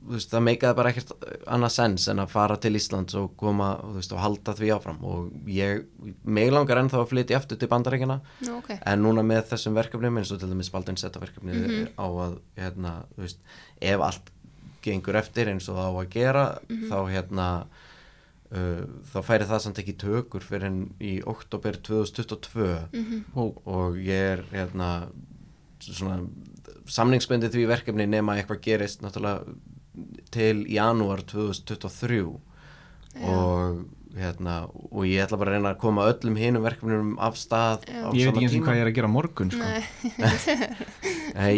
[0.00, 1.10] þú veist, það meikaði bara ekkert
[1.46, 5.02] annað sens en að fara til Íslands og koma þú veist, og halda því áfram
[5.04, 5.82] og ég,
[6.24, 8.70] mig langar ennþá að flytja aftur til bandaríkjana Nú, ok.
[8.80, 11.88] en núna með þessum verkefnum eins og til dæmis Baldwin setta verkefni Mhm.
[12.00, 13.38] á að hérna, þú veist,
[13.82, 14.30] ef allt
[14.82, 16.88] gengur eftir eins og það á að gera Mhm.
[16.88, 17.48] þá hérna
[18.52, 23.24] uh, þá færi það samt ekki tökur fyrir en í oktober 2022 Mhm.
[23.34, 23.52] Wow.
[23.66, 25.08] og ég er hérna
[25.84, 26.20] svona
[26.90, 29.56] samningsbundið því verkefni nema eitthvað gerist náttúrulega
[30.34, 32.20] til janúar 2023
[33.10, 33.26] Já.
[33.26, 33.80] og
[34.14, 38.10] hérna og ég ætla bara að reyna að koma öllum hinum verkefnum af stað á
[38.14, 38.66] Ég veit ekki eins og tíma.
[38.66, 39.68] hvað ég er að gera morgun sko.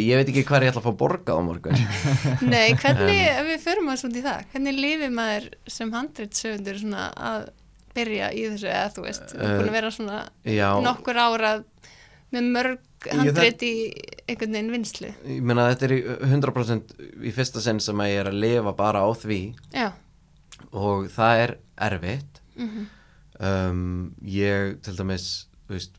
[0.02, 1.80] Ég veit ekki hvað ég ætla að fá borgað á morgun
[2.52, 7.08] nei, hvernig, ef við förum að svona í það, hvernig lifir maður sem handritsöfundur svona
[7.32, 7.48] að
[7.96, 11.52] byrja í þessu, eða þú veist, við erum búin að vera svona Já, nokkur ára
[12.32, 13.72] með mörg handrit í
[14.28, 15.10] einhvern veginn vinslu.
[15.26, 16.94] ég meina þetta er í 100%
[17.26, 19.40] í fyrsta sinn sem að ég er að lifa bara á því.
[19.74, 19.88] Já,
[20.72, 21.54] og það er
[21.88, 22.40] erfitt.
[22.56, 22.86] Mhm,
[23.40, 25.96] um, ég til dæmis veist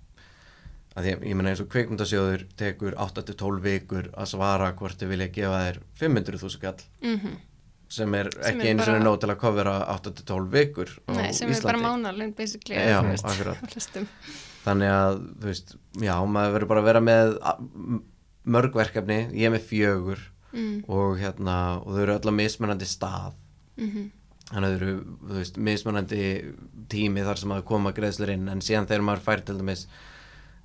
[1.01, 5.61] ég, ég meina eins og kveikmyndasjóður tekur 8-12 vikur að svara hvort þið vilja gefa
[5.65, 6.83] þér 500.000 kall.
[7.01, 7.39] Mhm,
[7.93, 11.31] sem er Sem ekki er einu bara- sinni nóg til að kofera 8-12 vikur nei,
[11.33, 11.67] sem er Íslandi.
[11.69, 13.97] bara mánalinn basically, Já, veist,
[14.65, 18.03] þannig að þú veist, já, maður verður bara að vera með a- m-
[18.57, 23.31] mörg verkefni ég er með fjögur Mm, og hérna, og þau eru á mismunandi stað.
[23.81, 24.03] Mhm,
[24.51, 24.91] þannig að þau eru,
[25.33, 26.19] veist, mismunandi
[26.93, 29.87] tími þar sem að koma greiðslur inn en síðan þegar maður fær til dæmis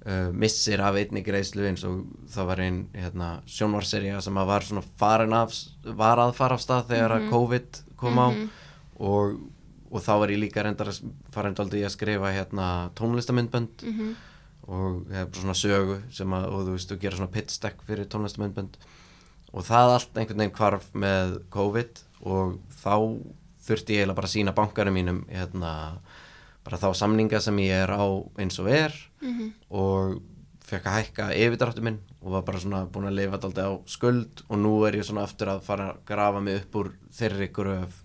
[0.08, 2.00] uh, missir af einni greiðslu eins og
[2.32, 6.64] það var einn hérna, sjónvarserja sem að var svona farin af var að fara af
[6.64, 8.28] stað þegar að COVID kom á.
[8.30, 8.50] Mhm.
[8.98, 9.38] og,
[9.88, 11.02] og þá var ég líka reyndar að
[11.34, 12.68] farin daldi að skrifa hérna
[12.98, 14.14] tónlistamindbönd mhm,
[14.68, 17.60] og það er bara svona sögu sem að, og þú veist, þú gera svona pitch
[17.62, 18.80] deck fyrir tónlistamöndbönd
[19.48, 22.94] og það allt einhvern veginn hvarf með COVID og þá
[23.68, 25.72] þurfti ég eiginlega bara að sína bankarum mínum hérna,
[26.68, 28.04] bara þá samninga sem ég er á
[28.36, 28.92] eins og er
[29.24, 30.18] mhm, og
[30.68, 34.42] fekk að hækka yfirdráttu minn og var bara svona búin að lifa daldi á skuld
[34.48, 38.02] og nú er ég svona aftur að fara að grafa mig upp úr þeirri gröf.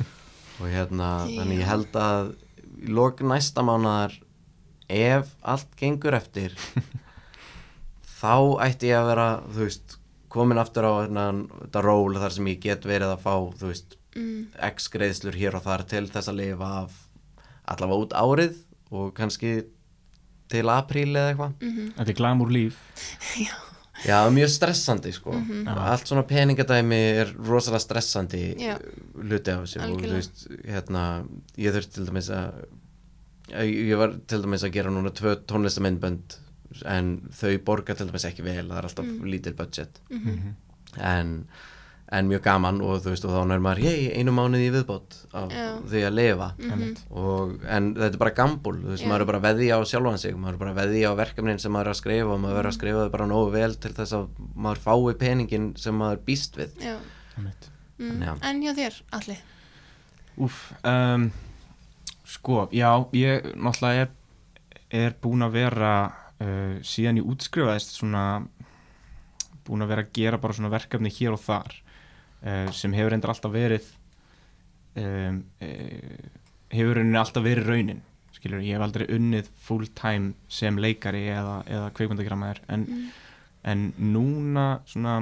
[0.62, 1.34] Og hérna Já.
[1.36, 2.30] þannig ég held að
[2.80, 4.14] í lok næsta mánaðar
[4.88, 6.54] ef allt gengur eftir
[8.20, 9.98] þá ætti ég að vera þú veist,
[10.32, 11.26] komin aftur á hérna,
[11.66, 14.40] þetta ról þar sem ég get verið að fá þú veist, mm,
[14.72, 17.02] x greiðslur hér og þar til þess að lifa af
[17.66, 18.56] allavega út árið
[18.94, 19.54] og kannski
[20.52, 21.54] til apríl eða eitthvað.
[21.60, 22.76] Mhm, Þetta er glamúr líf.
[24.06, 25.32] Já, mjög stressandi sko.
[25.72, 28.74] Allt svona peningadæmi er rosalega stressandi Já.
[29.16, 31.04] hluti af þessu og þú veist, hérna
[31.56, 32.66] ég þurfti til dæmis að
[33.56, 36.36] ég var til dæmis að gera núna tvö tónlistamindbönd
[36.92, 40.00] en þau borga til dæmis ekki vel það er alltaf lítil budget.
[40.12, 40.54] Mhm,
[41.00, 41.32] en,
[42.12, 45.16] en mjög gaman og þú veist og þá nær maður, hei, einu mánuði í viðbót
[45.34, 45.64] af Já.
[45.90, 46.48] því að lifa.
[46.60, 49.08] Mhm, og, en þetta er bara gambul þú veist, Já.
[49.10, 51.90] maður er bara veðja á sjálfan sig maður er bara veðja á verkefnin sem maður
[51.90, 54.28] er að skrifa og maður er að skrifa þau bara nógu vel til þess að
[54.54, 56.76] maður fái peningin sem maður býst við.
[56.78, 56.96] Já,
[57.98, 58.32] mm, Já.
[58.42, 59.42] en hjá þér, allir,
[60.36, 61.30] Úf, um,
[62.28, 64.10] sko, já, ég náttúrulega er,
[64.92, 65.92] er búin að vera
[66.38, 68.44] uh, síðan ég útskrifaðist svona
[69.66, 71.78] búin að vera að gera bara svona verkefni hér og þar
[72.42, 73.86] uh, sem hefur endur alltaf verið
[74.96, 76.28] um, uh,
[76.74, 78.02] hefur rauninni alltaf verið raunin
[78.36, 83.06] skilur, ég hef aldrei unnið full time sem leikari eða, eða kveikmyndagrammaður en, mm,
[83.72, 85.14] en núna svona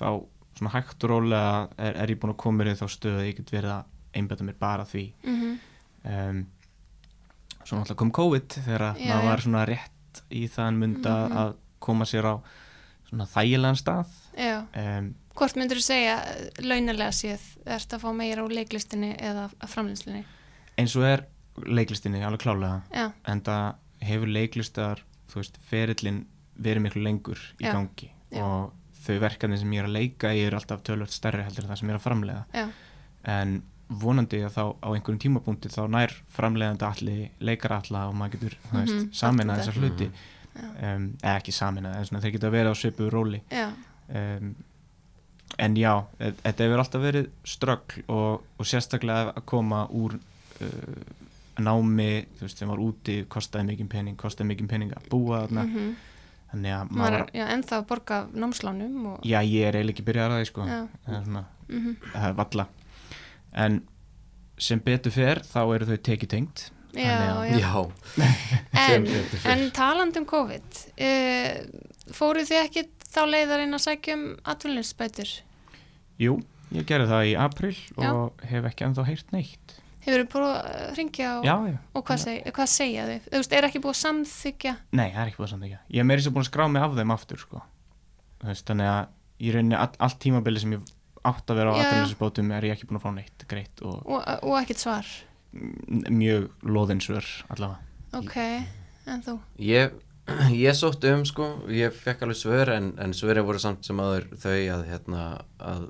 [0.00, 0.08] þá
[0.56, 3.28] svona hægt og rólega er, er ég búin að koma mér í þá stöðu að
[3.28, 3.84] ég get verið að
[4.20, 5.04] einbæta mér bara því.
[5.24, 5.52] Mhm,
[6.04, 6.40] um,
[7.62, 9.28] svo náttúrulega kom COVID þegar maður já.
[9.28, 11.36] var svona rétt í þann mynd að Mhm.
[11.42, 12.34] að koma sér á
[13.08, 14.12] svona þægilegan stað.
[14.36, 16.16] Já, um, hvort myndur þú segja
[16.60, 20.24] launalega séð, ert að fá meira úr leiklistinni eða framlýnslinni,
[20.80, 21.24] eins og er
[21.66, 23.66] leiklistinni alveg klálega já, en það
[24.02, 26.22] hefur leiklistar þú veist, ferillin
[26.62, 28.10] verið miklu lengur í Já, gangi.
[28.32, 28.44] Já.
[28.44, 31.72] og þau verkefni sem ég er að leika í eru alltaf tölvöld stærri heldur en
[31.72, 32.66] það sem ég er að framlega
[33.32, 33.62] en
[34.02, 38.56] vonandi að þá á einhverjum tímapunkti þá nær framleiðandi allir leikar alla og maður getur
[38.70, 40.10] mm -hmm, samina allt þessar hluti.
[40.52, 43.42] Já, um, eða ekki en svona, þeir geta verið á svipu róli.
[43.52, 44.54] Um,
[45.58, 51.02] en já, e- þetta hefur alltaf verið ströggl og, og sérstaklega að koma úr uh,
[51.62, 55.64] námi, þú veist, sem var úti kostaði mikið pening, kostaði mikið pening að búa þarna,
[55.68, 55.90] mhm,
[56.52, 59.96] þannig að maður maður, er já, ennþá að borga námslánum og, já, ég er eiginlega
[59.96, 60.78] ekki byrjað að það, sko, Já.
[61.06, 62.66] það er svona mhm, það er valla
[63.66, 63.80] en
[64.62, 67.68] sem betur fer þá eru þau tekjutengt já, Þannig já,
[68.16, 69.52] Já, en, sem betur fer.
[69.52, 71.54] en talandi um COVID uh,
[72.16, 75.30] fóruð þið ekki þá leiðar inn að sækja um atvinninsbætur?
[76.22, 76.38] jú,
[76.72, 78.10] ég gerði það í april Já.
[78.12, 82.02] og hef ekki ennþá heyrt neitt Hefur þú búið að ringja og, já, já, og
[82.08, 83.18] hvað, seg, hvað segja þau?
[83.28, 84.72] Þú veist, er ekki búið að samþykja?
[84.98, 86.82] nei, það er ekki búið að samþykja ég er meiri sem búin að skrá mig
[86.82, 87.60] af þeim aftur sko.
[88.42, 90.90] Veist, þannig að í rauninni all, allt tímabili sem ég
[91.30, 91.82] átt að vera á Já.
[91.86, 95.12] atvinninsbótum er ég ekki búin að fá neitt greitt og Og, og ekkert svar?
[96.10, 97.78] mjög loðinsvör allavega
[98.18, 98.36] Ok,
[99.06, 99.36] en þú?
[99.62, 99.94] Ég,
[100.54, 104.28] ég sótt um sko, ég fekk alveg svör en, en svörin voru samt sem aður
[104.38, 105.22] þau að hérna
[105.58, 105.86] að,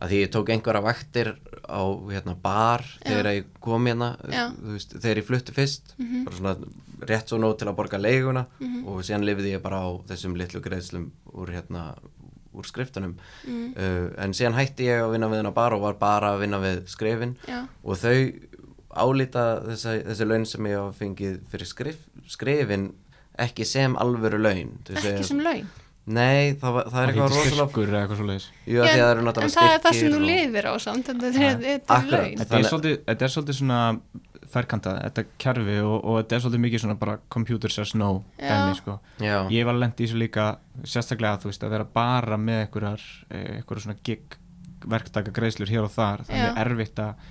[0.00, 1.30] að því ég tók einhverja vaktir
[1.68, 4.46] á hérna bar þegar ég kom hérna Já.
[4.64, 6.24] veist, þegar ég flutti fyrst Mhm.
[6.24, 6.56] bara svona
[7.04, 8.46] rétt svo nóg til að borga leiguna
[8.86, 11.94] og síðan lifði ég bara á þessum litlu greiðslum úr hérna
[12.54, 13.74] úr skriftunum Mm.
[13.76, 16.60] uh, en síðan hætti ég að vinna við hennar bar og var bara að vinna
[16.62, 18.32] við skrifin Já, og þau
[18.94, 21.96] álíta þessi, þessi laun sem ég hafa fengið fyrir skrif,
[22.30, 22.92] skrifin
[23.38, 25.66] ekki sem alvöru laun ekki sem laun?
[26.04, 29.80] Nei, það, var, það er eitthvað rosalega styrkur eða eitthvað svo leiðis en það er
[29.86, 32.42] það sem þú lifir á samt, þetta er, er laun.
[32.42, 32.66] Þetta er,
[33.32, 33.78] svolítið, er svona
[34.54, 38.76] ferkantað, þetta kerfi og, og þetta er svolítið mikið svona bara computer says no dæmi
[38.78, 38.98] sko.
[39.24, 40.46] Ég var lent í þessu líka
[40.84, 44.38] sérstaklega þú veist að vera bara með einhverjar, eh, einhverjar svona gig
[44.84, 47.28] verktaka greiðslur hér og þar þannig er erfitt að,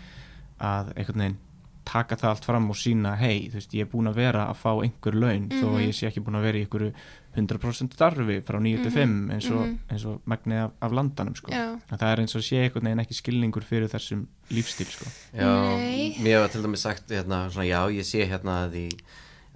[0.73, 1.41] að einhvern veginn
[1.85, 4.59] taka það allt fram og sína hei, þú veist, ég er búin að vera að
[4.61, 5.75] fá einhver laun þó Mhm.
[5.75, 6.93] að ég sé ekki búin að vera í einhverju
[7.35, 9.77] 100% starfi frá 9 til 5 eins og, mhm.
[9.89, 11.49] eins og megnið af, af landanum sko.
[11.89, 15.05] Það er eins og sé einhvern veginn ekki skilningur fyrir þessum lífstíl sko.
[15.33, 16.15] já Nei.
[16.21, 18.89] mér var til dæmis sagt hérna, svona, já, ég sé hérna að í,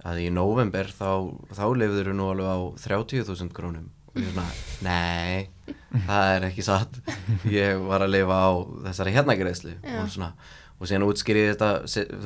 [0.04, 4.52] að í november þá, þá lifður nú alveg á 30.000 krónum og ég er svona,
[4.82, 5.48] nei
[6.08, 6.98] það er ekki satt
[7.46, 8.50] ég var að lifa á
[8.88, 10.02] þessari hérna greiðslu Já.
[10.02, 10.32] og svona
[10.78, 11.70] og síðan útskýrið þetta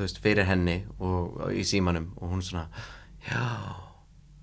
[0.00, 2.66] veist, fyrir henni og í símanum og hún svona,
[3.28, 3.44] já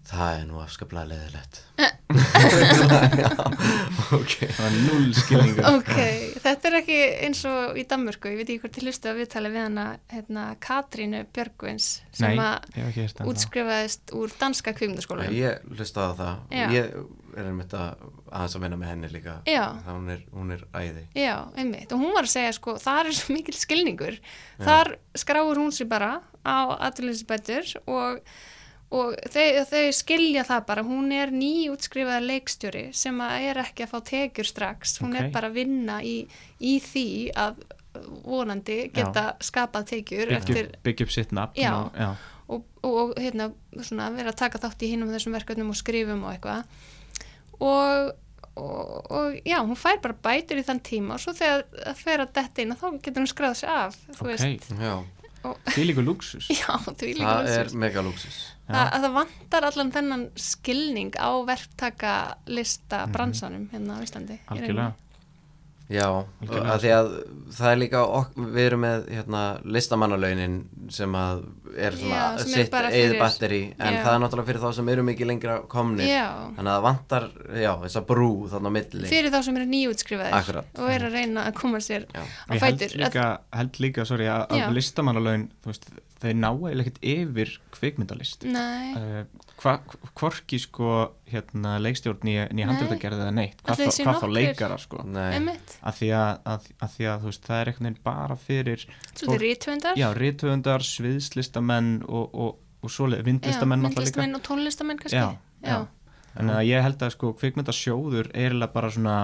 [0.10, 1.90] það er nú afskaplega leðilegt já,
[4.18, 4.34] ok.
[4.56, 5.66] Það er null skilningur.
[5.70, 5.98] Ok,
[6.42, 9.50] þetta er ekki eins og í Danmörku, ég veit ekki hvort til hlustu að viðtali
[9.54, 12.86] við hana, hérna, Katrínu Björgvins sem að ég
[13.30, 15.36] útskrifaðist úr danska kvikmyndaskólanum.
[15.38, 16.34] ég hlustaði á það.
[16.58, 16.66] Já.
[16.74, 16.86] ég
[17.38, 19.34] er einmitt að aðeins að vinna með henni líka.
[19.50, 19.64] Já.
[19.86, 21.04] það hún er, hún er æði.
[21.16, 24.20] Já, einmitt, og hún var að segja sko, það er svo mikil skilningur,
[24.64, 26.12] þar skráur hún sér bara
[26.46, 26.58] á
[26.90, 28.22] aðlýsibætur og,
[28.92, 33.92] og þau, þau skilja það bara, hún er nýútskrifaða leikstjóri sem að er ekki að
[33.96, 35.34] fá tekjur strax, hún er Ok.
[35.36, 36.16] bara að vinna í,
[36.60, 37.60] í því að
[38.24, 41.72] vonandi geta skapað tekjur byggja eftir upp- byggja upp sitt nafn Já.
[41.74, 42.10] og, já.
[42.48, 43.50] og, og hérna,
[43.82, 46.64] svona, vera að taka þátt í hinum þessum verkefnum og skrifum og eitthvað
[47.60, 48.12] og,
[48.56, 52.24] og, og já, hún fær bara bætur í þann tíma og svo þegar það fer
[52.26, 54.30] að detta inn þá getur hún skráð sér af þú Ok.
[54.34, 54.96] veist, já,
[55.74, 59.92] því líka luxus já, því líka það er mega luxus Þa, að það vantar allan
[59.96, 64.92] þennan skilning á verktaka lista bransanum hérna á Íslandi algjörlega
[65.90, 66.06] Já,
[66.46, 67.08] að því að
[67.58, 70.58] það er líka ok, við erum með hérna, listamannalaunin
[70.94, 71.40] sem að
[71.80, 74.04] er svona Já, sem sitt fyrir- batteri en Já.
[74.04, 76.28] það er náttúrulega fyrir þá sem eru mikið lengra komnir Já.
[76.58, 77.26] þannig að það vantar,
[77.64, 81.48] já, þessa brú þannig á milli fyrir þá sem eru nýjútskrifaðir og eru að reyna
[81.50, 82.22] að koma sér Já.
[82.22, 83.26] á ég held fætur líka,
[83.58, 88.46] held líka sorry, að listamannalaun þú veist, þeir ná eiginlega ekkert yfir kvikmyndalist.
[88.50, 89.76] Nei, uh, hva,
[90.20, 90.94] hvorki sko
[91.30, 93.62] hérna leikstjórn nýja handréttagerð eða neitt.
[93.66, 95.04] Hvað, þá, hvað þá leikara sko?
[95.04, 98.88] Að því að, að, að því að þú veist það er veginn bara fyrir
[100.20, 105.20] rítvöndar já, sviðslistamenn og, og, og svoleið, vindlistamenn myndlistamenn og tónlistamenn kannski.
[105.20, 105.80] Já, já.
[106.40, 109.18] en að ég held að sko kvikmyndasjóður er eiginlega bara svona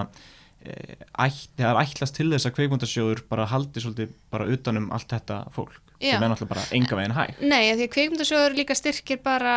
[0.66, 5.76] það er ætlast til þess að kvikmyndasjóður bara haldi svolítið bara utanum allt þetta fólk
[5.96, 6.12] Já.
[6.12, 9.54] sem er náttúrulega bara enga veginn hæg Nei, af því að kveikmyndasjóður líka styrkir bara,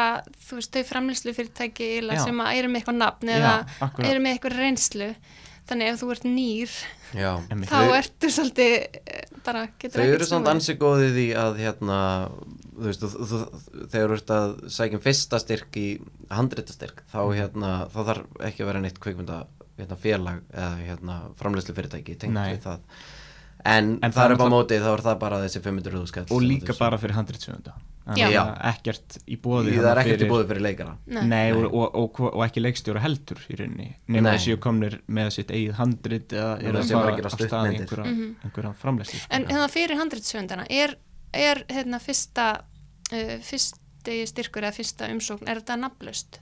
[0.47, 1.89] þú veist, þau framlýslu fyrirtæki
[2.23, 3.53] sem að eru með eitthvað nafn eða
[4.07, 5.09] eru með eitthvað reynslu
[5.69, 6.71] þannig ef þú ert nýr
[7.19, 8.71] já þá Þau- ertu svolítið
[9.03, 10.53] eh, bara getur Þau ekkert eru samt snúið.
[10.55, 11.97] ansi góðið í að hérna,
[12.79, 13.03] þú veist,
[13.91, 15.85] þegar þú ert að sækjum fyrsta styrk í
[16.33, 17.35] handréttastyrk, þá Mhm.
[17.37, 19.39] hérna þá þarf ekki að vera neitt kvikmynda
[19.79, 22.53] hérna, félag eða hérna, framleyslu fyrirtæki tengt Nei.
[22.55, 22.79] við það
[23.65, 26.07] en, En það það er er upp á móti þá er það bara þessi 500
[26.07, 27.73] skall og líka bara fyrir handritsöfunda
[28.17, 28.25] Já.
[28.33, 28.41] Já.
[28.71, 31.25] ekkert í bóði það er ekkert í búið fyrir leikara Nei.
[31.29, 34.37] Nei, og, og, og, og ekki leikstjóra heldur í rauninni nema Nei.
[34.39, 37.45] þessi komnir með sitt eigið handrit eða Og eru að fara að gera af stað
[37.45, 37.83] í stuttmyndir.
[37.83, 38.31] einhverja, Mhm.
[38.47, 40.95] einhverja framlæsli En hérna fyrir handritsöndana er,
[41.33, 42.47] er hérna fyrsta
[43.13, 46.39] uh, fyrsti styrkur eða fyrsta umsókn er þetta nafnlaust?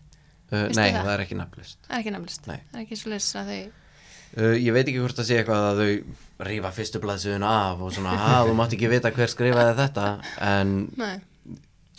[0.51, 1.01] Uh, Nei, það?
[1.03, 2.47] það er ekki nafnlist Það er ekki nafnlaust?
[2.51, 2.57] Nei.
[2.71, 5.67] Það er ekki svo leys að þau uh, Ég veit ekki hvort það sé eitthvað
[5.71, 9.75] að þau rífa fyrstu blaðsöðuna af og svona, að þú mátt ekki vita hver skrifaði
[9.81, 10.07] þetta
[10.47, 11.13] en Nei,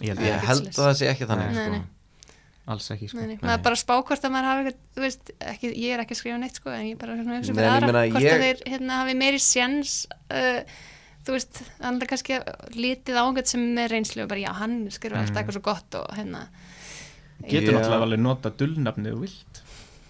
[0.04, 1.72] ég held ég held að það sé ekki þannig Nei, sko.
[1.78, 2.34] nei.
[2.68, 3.18] alls ekki sko.
[3.18, 3.40] Nei, nei.
[3.42, 6.20] maður bara spá hvort að maður hafi eitthvað, þú veist, ekki, ég er ekki að
[6.20, 8.44] skrifa neitt sko, en ég bara svona hugsa fyrir ég aðra meina, hvort ég- að
[8.46, 9.94] þeir hérna, hafi meiri sjens
[10.30, 10.61] uh,
[11.26, 12.38] þú veist, er kannski
[12.76, 15.98] lítið á einhvern sem er reynslu og bara já, hann skrifa alltaf eitthvað svo gott
[15.98, 16.44] og hérna
[17.44, 17.79] getur Já.
[17.79, 19.62] náttúrulega alveg nota dullnafnið þú vilt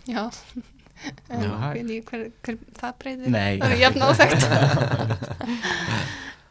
[0.09, 0.23] já,
[1.31, 1.51] Já,
[2.09, 3.59] hver, hver, það breyðir Nei.
[3.61, 4.03] það er jafn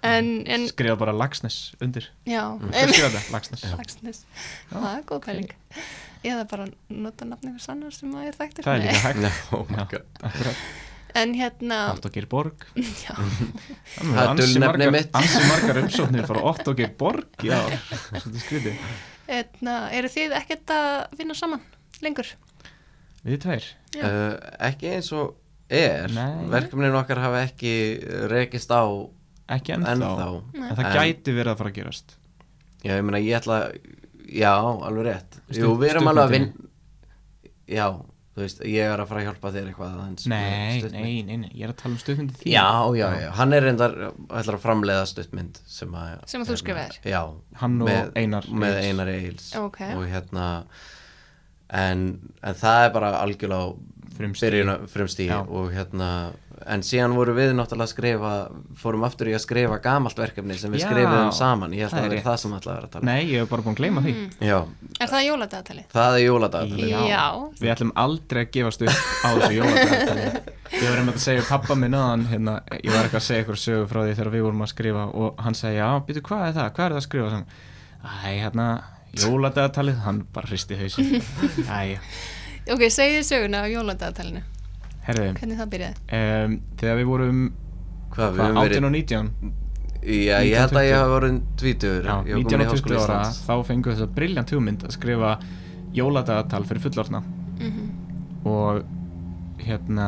[0.07, 2.05] en skrifa bara Lagsnes undir.
[2.27, 3.23] Já, skrifa þetta?
[3.33, 4.19] Lagsnes Lagsnes,
[4.71, 5.49] það er góð pæling.
[6.27, 8.67] Eða bara nota nafn einhvers annar sem að er þekktur.
[8.67, 9.41] Það er líka hægt.
[9.57, 10.05] Oh my god.
[10.29, 10.63] akkurat.
[11.17, 13.13] en hérna Otto Geir Borg já,
[13.97, 15.15] Það er dulnefnið mitt.
[15.17, 17.57] ansi margar umsóknir frá Otto Geir Borg já,
[18.43, 18.75] skrítið.
[18.77, 21.61] hérna, eru þið ekkert að vinna saman
[22.01, 22.29] lengur?
[23.27, 23.65] við tveir.
[23.97, 24.37] Uh,
[24.69, 25.33] ekki eins og
[25.73, 26.45] er Nei.
[26.47, 27.71] verkefnin okkar hafa ekki
[28.31, 28.83] rekist á
[29.51, 32.13] ekki ennþá, ennþá en það En- gæti verið að fara að gerast
[32.85, 33.57] já, ég meina ég ætla
[34.31, 37.51] já, alveg rétt Jú, við erum alveg að vinn stuttmyndinni.
[37.67, 37.87] já,
[38.37, 41.49] þú veist, ég er að fara að hjálpa þér eitthvað með nei, nei, nei, nei,
[41.57, 42.65] ég er að tala um stuðmyndi því Já,
[42.99, 43.95] já, já, hann er reyndar
[44.29, 46.99] ætlar að framleiða stuttmynd sem að Sem að þú skrifaðir?
[47.09, 47.21] Já,
[47.63, 48.91] Hann og með, Einar með Egils.
[48.93, 49.79] Einar Eils Ok.
[49.97, 50.47] og hérna
[51.81, 52.03] en,
[52.45, 53.73] en það er bara algjörlega
[55.33, 55.41] Já.
[55.49, 56.11] og hérna
[56.65, 58.31] en síðan voru við náttúrulega að skrifa
[58.81, 61.75] fórum aftur í að skrifa gamalt verkefni sem við Já, skrifum saman.
[61.77, 63.09] Ég held það að er það er það sem að vera að tala um.
[63.11, 64.13] nei, ég hef bara búin að gleyma því.
[64.47, 64.57] Já,
[64.97, 65.85] Er það jóladagatalið?
[65.93, 66.89] það er jóladagatalið.
[66.89, 66.99] Já.
[67.11, 67.25] Já.
[67.61, 70.39] við ætlum aldrei að gefast upp á þessu jóladagatalið.
[70.67, 73.59] Ég var einmitt að segja pappa minn aðan hérna, ég var eitthvað að segja ykkur
[73.61, 76.57] sögu frá því þegar við vorum að skrifa og hann segi, já, býtu, hvað er
[76.57, 77.39] það, hvað er það að skrifa?
[78.03, 78.65] Æ, hérna,
[79.23, 80.01] jóladagatalið.
[80.03, 81.15] Hann bara hristi hausin
[81.71, 81.97] æ,
[82.67, 84.41] Ok, segið söguna af jóladagatalinu
[85.07, 86.19] herðu Hvernig það byrjaði?
[86.19, 87.39] um, þegar við vorum
[88.13, 89.31] Hvað, við hvað, höfum 18 verið og 19
[90.07, 92.75] Já, ég held að ég hafa voruð tvítur já, ég var 19 komin í og
[92.77, 95.31] 20 Háskóla ára þá fengu þess að briljant hugmynd að skrifa
[95.97, 97.23] jóladagatal fyrir fullorna
[97.57, 97.87] Mm
[98.47, 98.83] og
[99.59, 100.05] hérna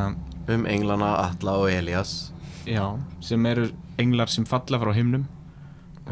[0.48, 2.32] um englana Atla og Elias.
[2.70, 2.86] Já,
[3.26, 3.66] sem eru
[4.00, 5.26] englar sem falla frá himnum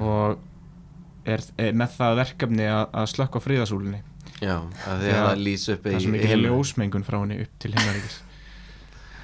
[0.01, 0.41] og
[1.23, 4.01] er, er með það verkefni að, að slökka fríðasúlunni
[4.41, 6.57] Já, að því að það lýs upp það í sem ekki er himnum.
[6.57, 8.17] ljósmengun frá henni upp til himnaríkis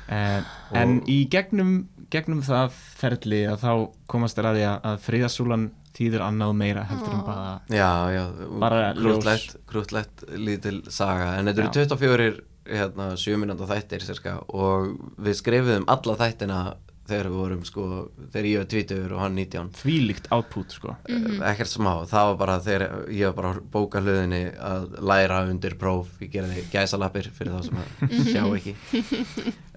[0.08, 1.76] en, en í gegnum
[2.14, 3.72] gegnum það ferli að þá
[4.12, 7.28] komast þér að því að, fríðasúlan þýðir annað og meira heldur en Ó.
[7.28, 8.24] bara Já, já,
[8.62, 11.88] Bara krútlegt, krútlegt lítil saga en þetta eru Já.
[11.94, 12.32] 24
[12.64, 16.60] hérna, 7 minúnda þættir cirka, og við skrifuðum alla þættina
[17.08, 17.86] þegar við vorum sko,
[18.32, 20.96] þegar ég var 20 og hann 19 þvílíkt output sko.
[21.10, 21.42] Mhm.
[21.50, 26.08] ekkert smá, það var bara þegar ég var bara bóka hluðinni að læra undir próf,
[26.24, 28.76] ég gerði gæsalappir fyrir þá sem að sjá ekki.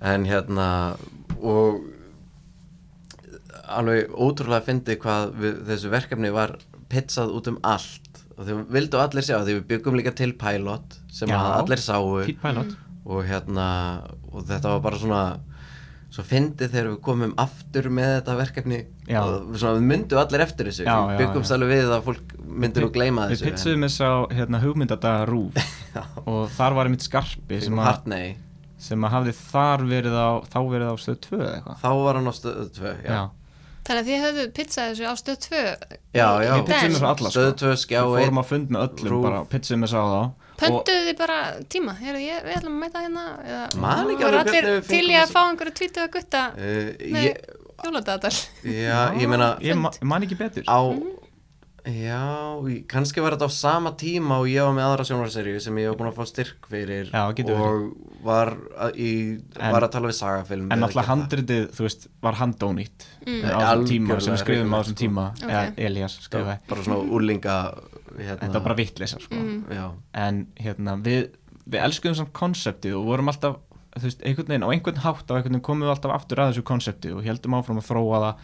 [0.07, 0.69] En hérna
[1.43, 1.83] og
[3.67, 6.57] alveg ótrúlega fyndi hvað við, þessu verkefni var
[6.93, 8.03] pizzað út um allt.
[8.37, 11.39] Og þau vildu allir sjá því við byggum líka til pilot sem Já.
[11.59, 12.23] allir sáu.
[13.07, 13.67] Og hérna
[14.33, 15.21] og þetta var bara svona
[16.17, 18.79] svo fyndið þegar við komum aftur með þetta verkefni
[19.11, 19.19] Já.
[19.21, 20.87] og við, svona, við myndum allir eftir þessu.
[20.87, 24.01] Já, við já, byggumst alveg við að fólk myndir nú gleyma Við þessu pitsuðum þess
[24.01, 25.61] á hérna, hugmyndadaga rúf
[26.33, 28.31] og þar var einmitt skarpi sem að, Hartney,
[28.89, 31.83] sem að hafði þar verið á þá verið á stöð 2 eða eitthvað.
[31.85, 33.23] Þá var hann á stöðu 2 já, Já,
[33.87, 35.59] Þannig að þið höfðu pizzað þessu á stöð 2
[36.17, 36.51] Já, já.
[36.57, 37.35] Við pitsuðum þessu alla sko.
[37.37, 39.27] stöðu 2 skjá Við fórum 1 að fund með öllum Rúf.
[39.29, 40.23] bara pitsuðum þess á þá
[40.57, 41.39] og Pöntuðu þið bara
[41.75, 41.95] tíma?
[42.01, 45.11] Heyrðu, ég, við ætlum að mæta hérna eða Man ekki alveg hvernig við til fengum
[45.11, 47.45] í að þessu- fá einhverju tvítuða gutta uh, með ég,
[47.85, 48.35] jóladagatal?
[48.65, 50.65] Já, ég meina Ég ma- man ekki betur.
[50.65, 50.81] Á
[51.87, 52.21] já,
[52.91, 55.99] kannski var þetta á sama tíma og ég var með aðra sjónarserju sem ég var
[56.01, 57.23] búin að fá styrk fyrir Já,
[57.55, 57.93] og
[58.27, 59.11] var að, í,
[59.61, 61.05] En- var að tala við sagafilm En það.
[61.13, 63.43] handritið, þú veist, var handónýtt Mm.
[63.47, 65.05] á þessum tíma sem við skrifum á þessum sko.
[65.05, 65.49] tíma Ok.
[65.51, 67.57] eða Elías Já, skrifaði bara svona úrlinga
[68.19, 69.35] hérna, Þetta var bara vitleisa sko.
[69.35, 69.65] Mm.
[69.71, 71.31] já, En hérna, við,
[71.69, 73.57] við elskuðum samt konseptið og vorum alltaf
[73.97, 76.53] þú veist, einhvern veginn, á einhvern hátt á einhvern veginn komum við alltaf aftur að
[76.53, 78.35] þessu konsepti og heldum áfram að þróa það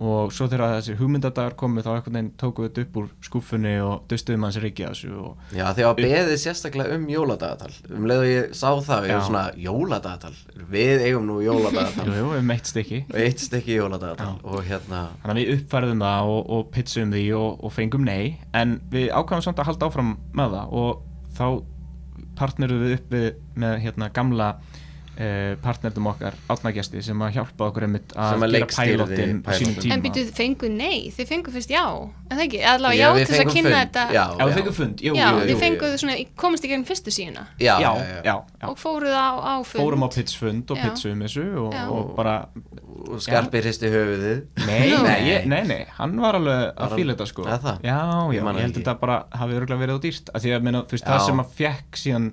[0.00, 3.72] og svo þegar þessi hugmyndadagar komu þá einhvern veginn tókum við þetta upp úr skúfunni
[3.84, 8.30] og dustuðum hans rikið þessu og já að beðið sérstaklega um jóladagatal um leið og
[8.30, 9.16] ég sá það ég Já.
[9.18, 10.32] var svona, jóladagatal
[10.72, 14.40] við eigum nú jóladagatal jú, við meitt stykki og eitt stykki jóladagatal Já.
[14.54, 18.24] og hérna Þannig að við uppfærðum það og, og pitchum því og, og fengum nei
[18.56, 21.04] en við ákvæmum samt að halda áfram með það og
[21.36, 21.46] þá
[22.40, 23.26] partneruðum við upp við,
[23.60, 24.50] með hérna gamla
[25.20, 29.94] uh, partnerdum okkar átnagesti sem að hjálpa okkur einmitt að gera pælótin á sínum tíma.
[29.96, 31.84] En býtu, fengu nei, þið fengu fyrst já
[32.30, 33.78] En það ekki, allavega Já, já, til þess að kynna fund.
[33.80, 34.02] þetta.
[34.14, 36.84] Já, Já, við fengum fund, jú, Já, jú, þið jú, fenguðu svona, komast í gegn
[36.86, 37.42] fyrstu síðuna.
[37.58, 38.20] Já, já, já, já.
[38.28, 38.66] já, já.
[38.70, 39.82] Og fóruð á, á fund.
[39.82, 40.84] Fórum á pitsfund og Já.
[40.86, 41.82] pitsum þessu og, Já.
[41.90, 42.36] og bara
[43.10, 44.40] og skarpi hristi höfuðið.
[44.68, 47.48] Nei, nei, nei, nei, hann var alveg að fíla þetta sko.
[47.48, 47.82] Eða það?
[47.90, 50.30] Já, já, Ég man ég það held þetta bara hafi örgulega verið á dýrt.
[50.30, 51.10] Að Því að, meina, þú veist, Já.
[51.10, 52.30] það sem að fekk síðan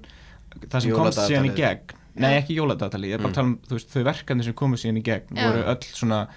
[0.67, 3.31] það sem komst síðan í gegn Nei, ekki jóladatali, ég er bara Mm.
[3.31, 5.47] að tala um veist, þau verkefni sem komu síðan í gegn Já.
[5.51, 6.27] voru öll svona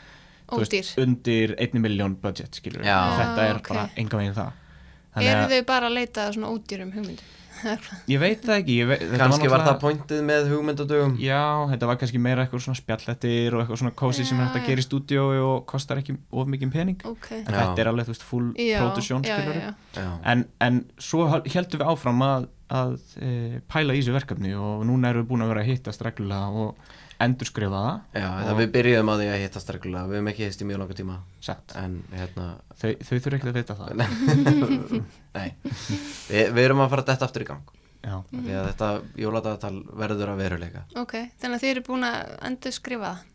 [0.51, 2.83] veist, undir 1 miljón budget, skilur.
[2.83, 3.69] Þetta er Ah, ok.
[3.69, 4.53] bara enga veginn það
[5.17, 7.25] Eru þau bara að leita að svona ódýrum hugmyndum?
[8.09, 11.87] ég veit það ekki ég veit, kannski var náttúrulega- það pointið með hugmyndadögum Já, þetta
[11.91, 14.87] var kannski meira eitthvað svona spjallettir og eitthvað svona kósi sem hægt að gera í
[14.87, 17.53] stúdíói og kostar ekki of mikið pening Ok en Já.
[17.53, 22.23] þetta er alveg, þú veist, full Já, production já, En, en svo heldum við áfram
[22.25, 25.71] að, að e, pæla í þessu verkefni og núna erum við búin að vera að
[25.73, 30.09] hittast reglulega og endurskrifa það já það við byrjuðum á því að hittast reglulega.
[30.09, 31.19] Við hefum ekki hitt í mjög langa tíma.
[31.83, 32.47] En hérna
[32.81, 33.91] Þau, þau þurfa ekki að vita það.
[35.37, 35.51] Nei,
[36.31, 37.75] Vi, við erum að fara þetta aftur í gang.
[38.01, 38.89] Já, því að þetta
[39.21, 40.85] jóladagatal verður að veruleika.
[40.97, 41.13] Ok,
[41.43, 43.27] þannig að þið eru búin að endur skrifa það?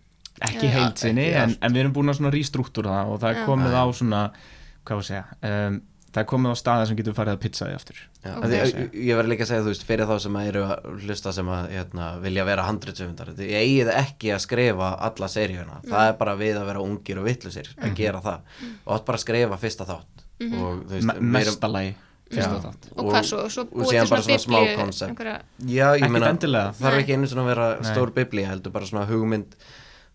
[0.45, 3.19] Ekki Já, heilt sinni ekki en, en við erum búin að svona restruktúra það og
[3.21, 3.77] það er komið Já.
[3.79, 5.21] á svona hvað var að segja
[5.51, 5.77] um,
[6.15, 7.97] það er komið á staði sem getur farið að pizza því aftur.
[8.23, 8.45] Já, Ok.
[8.45, 8.71] okay.
[8.71, 11.33] því, ég verði líka að segja þú veist fyrir þá sem að eru að hlusta
[11.35, 15.81] sem að hérna, vilja vera handritsöfundar ég eigið ekki að skrifa alla seríuna.
[15.85, 18.39] Það er bara við að vera ungir og vittlusir að gera það.
[18.85, 20.25] Og átt bara að skrifa fyrsta þátt.
[20.45, 21.95] Og þú veist Me meira- mesta lagi
[22.31, 22.89] fyrsta þátt.
[22.97, 25.09] Og hvað svo, svo og búið síðan til bara svona svona smá koncept.
[25.11, 27.03] einhverja, Já, ég meina, þarf Nei.
[27.03, 29.55] ekki einu svona að vera stór biblía heldur bara svona hugmynd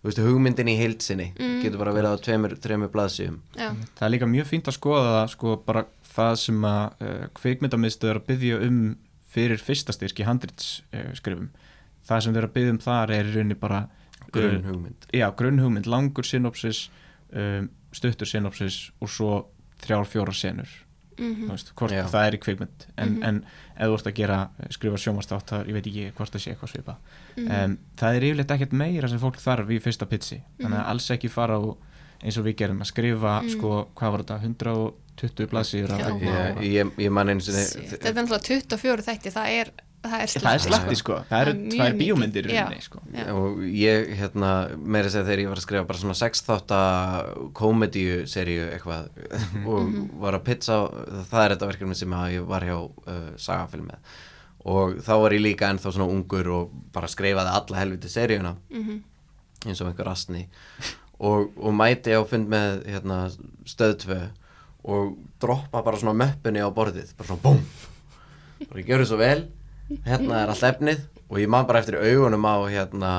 [0.07, 4.31] veist, hugmyndin í heilsinni getur bara verið á tveimur, þreimur blaðsíum Já, það er líka
[4.31, 8.81] mjög fínt að skoða sko bara það sem að uh, kveikmyndamiðstöð er að byggja um
[9.31, 11.51] fyrir fyrsta styrk í handritskrifum.
[12.07, 13.81] Það sem þeir eru að byggja um þar er í rauninni bara
[14.35, 16.89] grunn uh, hugmynd já, grunnhugmynd, langur synopsis
[17.31, 19.33] um, stuttur synopsis og svo
[19.83, 20.71] þrjár, fjóra senur
[21.21, 22.05] mhm, þú veist, hvort Já.
[22.11, 23.43] það er í kveikmynd en, en
[23.77, 24.39] ef þú ert að gera,
[24.71, 26.97] skrifa sjómastátt ég veit ekki hvort það sé eitthvað svipa
[27.37, 27.51] mhm.
[27.65, 30.81] um, það er yfirleitt ekkert meira sem fólk þarf í fyrsta pitsi, þannig Mhm.
[30.83, 31.63] að alls ekki fara á
[32.21, 33.49] eins og við gerum að skrifa Mm.
[33.55, 36.05] sko, hvað var þetta, 120 blaðsíður af Já.
[36.11, 39.49] eitthvað ég, og- ég, ég man einu sinni Shit, Þetta er náttúrulega 24 þætti, það
[39.61, 39.71] er
[40.03, 42.63] það er það er slatti sko, það eru Það er tvær bíómyndir í Já.
[42.65, 43.01] rauninni sko.
[43.13, 43.25] Já.
[43.37, 46.79] og ég hérna meira segja þegar ég var að skrifa bara svona sex þátta
[47.61, 49.11] komedíu seríu eitthvað
[49.67, 49.93] og
[50.23, 50.79] var að pizza
[51.31, 54.17] það er þetta verkefni sem ég var hjá uh, sagafilm með.
[54.71, 58.99] Og þá var ég líka ennþá svona ungur og bara skrifaði alla helviti seríuna Mhm.
[59.67, 60.47] eins og einhver astni
[61.21, 63.27] og, og mæti á fund með hérna,
[63.69, 64.21] stöðtvö
[64.89, 67.61] og droppa bara svona möppunni á borðið bara svona búm
[68.71, 69.43] og ég það svo vel
[70.07, 73.13] hérna er allt efnið og ég man bara eftir augunum á hérna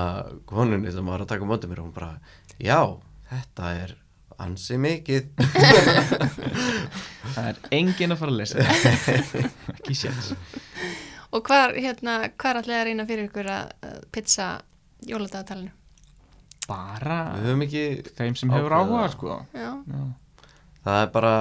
[0.49, 2.11] konunni sem var að taka mótið mér og hún bara
[2.59, 2.79] já,
[3.31, 3.95] þetta er
[4.41, 5.29] ansi mikið
[7.35, 8.65] það er engin að fara að lesa
[9.77, 10.33] ekki séns
[11.31, 13.69] Og hvar, hérna, hvar ætlaði að reyna fyrir ykkur að
[14.11, 14.47] pizza
[15.07, 15.71] jóladagatalinu?
[16.71, 17.83] bara við höfum ekki
[18.17, 19.37] þeim sem hefur áhuga sko.
[19.55, 20.01] Já, Já.
[20.85, 21.33] það er bara,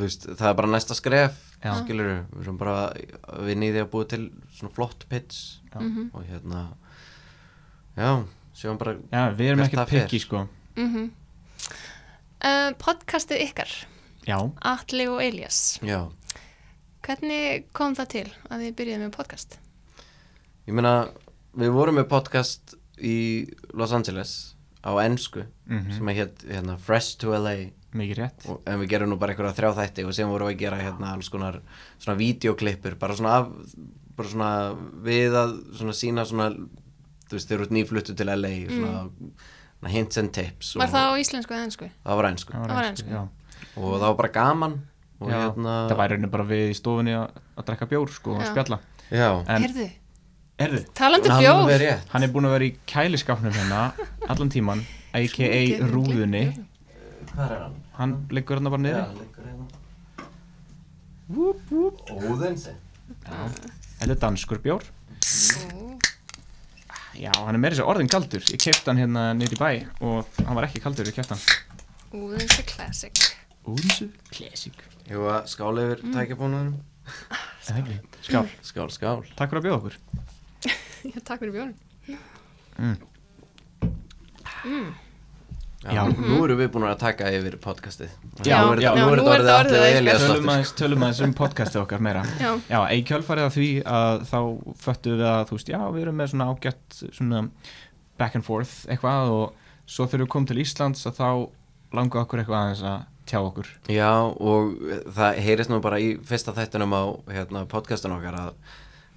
[0.00, 1.38] veist, það er bara næsta skref.
[1.82, 4.22] Skilur við erum bara í því að búa til
[4.54, 5.80] svona flott pits Já.
[5.80, 6.64] mhm, og hérna
[7.96, 8.10] já,
[8.54, 10.48] sjáum bara Já, við erum ekki pikki sko.
[10.76, 11.10] mhm.
[12.44, 13.70] Uh, Podcastið ykkar,
[14.28, 16.10] já, Atli og Elias já,
[17.06, 19.58] Hvernig kom það til að þið byrjuði með podcast?
[20.66, 21.08] ég meina
[21.56, 24.54] við vorum með podcast í Los Angeles
[24.84, 25.92] á ennsku Mhm.
[25.96, 27.70] sem að hétt hérna, Fresh to LA
[28.00, 28.46] mikið rétt.
[28.52, 30.80] Og, en við gerum nú bara einhverja þrjá þætti og sem vorum við að gera
[30.82, 31.60] hérna alls konar
[31.98, 33.52] svona videoklippur bara svona af
[34.16, 34.50] bara svona
[35.06, 36.50] við að svona sína svona
[37.26, 39.06] þú veist þeir eru nýfluttu til LA svona,
[39.80, 41.88] svona hints and tips Var það á íslensku eða ennsku?
[42.04, 43.22] það var ennsku Það var já.
[43.76, 44.78] og það var bara gaman
[45.16, 48.34] og Já, hérna það væri rauninni bara við í stofunni að, að drekka bjór sko,
[48.36, 48.78] og spjalla.
[50.56, 51.70] Herðu, alveg bjór.
[51.82, 52.10] rétt.
[52.12, 53.80] Hann er búin að vera í kæliskapnum hérna
[54.28, 54.82] allan tíman,
[55.16, 55.60] a.k.a.
[55.88, 56.42] Rúðunni
[57.36, 57.76] hvað er hann?
[57.98, 59.66] hann liggur hérna bara niður Já, liggur hérna.
[62.16, 62.74] Óðinsi
[63.26, 64.84] þetta er danskur bjór.
[67.16, 68.42] Já, hann er meira sér orðin kaldur.
[68.52, 69.70] Ég kefti hann hérna niður í bæ
[70.04, 71.44] og hann var ekki kaldur, ég kefti hann.
[72.16, 73.22] Úðinsi Classic.
[73.66, 74.76] Úðinsu Classic.
[75.10, 76.76] Jú að skála yfir tækjabónunum
[77.66, 77.96] Eða ekki?
[78.26, 79.20] skál, Skál, skál.
[79.38, 79.96] Takk fyrir að bjóða okkur.
[81.14, 81.74] Já, takk fyrir bjórn
[82.76, 82.96] Mm.
[84.66, 84.80] Já,
[85.94, 86.02] Já.
[86.16, 88.10] nú erum við búin að taka yfir podcastið.
[88.46, 89.98] Já, nú er þetta- orðið orðið allir eitthvað.
[90.00, 92.22] Elías Tölum aðeins, tölum aðeins um podcastið okkar meira.
[92.40, 92.50] Já.
[92.70, 94.38] Já, í kjölfarið af því að þá
[94.86, 97.42] föttuðum við að, þú veist, já, við erum með svona ágætt svona
[98.18, 99.52] back and forth eitthvað og
[99.86, 101.28] svo þegar við komum til Íslands að þá
[101.96, 103.68] langaði okkur eitthvað aðeins að tjá okkur.
[103.90, 104.74] Já, og
[105.16, 107.02] það heyrist nú bara í fyrsta þættunum á
[107.34, 108.52] hérna, podcastun okkar að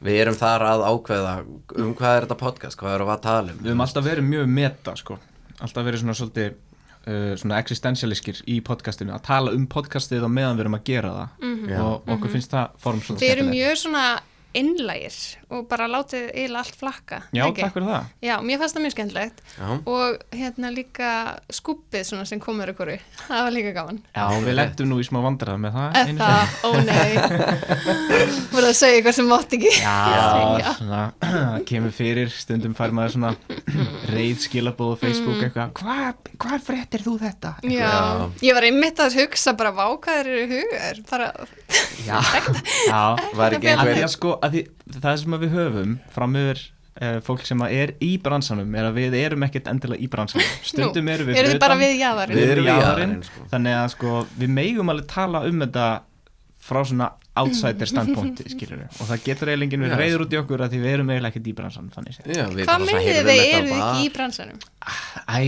[0.02, 1.34] við erum þar að ákveða
[1.78, 4.24] um hvað er þetta podcast, hvað erum við að tala um Við höfum alltaf verið
[4.30, 5.18] mjög meta, sko
[5.60, 10.60] alltaf verið svona svolítið uh, svona existentialiskir í podcastinu að tala um podcastið á meðan
[10.60, 11.48] við erum að gera það.
[11.70, 11.80] Já.
[11.84, 14.06] og okkur finnst það form svolítið Þið eru mjög svona
[14.58, 15.16] innlægir
[15.54, 17.62] og bara látið eiginlega allt flakka Já, ekki?
[17.62, 19.68] takk fyrir það Já, mér fannst það mjög skemmtilegt Já.
[19.94, 21.10] og hérna líka
[21.54, 22.92] svona sem komur ykkur
[23.28, 26.42] það var líka gaman Já, við lettum nú í smá vandræða með það einu Eða,
[26.66, 27.12] ó nei
[28.54, 29.96] voru að segja eitthvað sem mátt ekki Já,
[30.34, 30.74] segja.
[30.80, 33.34] svona, það kemur fyrir, stundum fær maður svona
[34.16, 35.44] reið skilabóð á Facebook Mm.
[35.46, 37.52] eitthvað, hvað hva fréttir þú þetta?
[37.70, 38.26] Já, Já.
[38.48, 41.28] ég var einmitt að hugsa bara vákaður eru hugar bara,
[42.08, 42.18] Já,
[42.90, 43.02] já
[43.38, 43.84] Var ekki að
[44.48, 46.62] því sko, það sem við höfum fram yfir
[47.02, 51.06] uh, fólk sem er í bransanum er að við erum ekkert endilega í bransanum stundum
[51.10, 53.16] Nú, erum við eru þið fyrir bara utan, við jaðarinn við Við erum erum jaðarinn,
[53.30, 53.48] sko.
[53.54, 54.14] þannig að sko,
[54.44, 55.88] við megum alveg tala um þetta
[56.70, 57.08] frá svona
[57.40, 60.82] outsider standpointi skilur og það getur eiginlega enginn verið reyður út í okkur að því
[60.84, 62.32] við erum eiginlega ekkert í bransanum þannig séð.
[62.36, 64.60] Já, Hvað meðið þið þetta eru bara- ekki í bransanum?
[65.30, 65.40] Æ,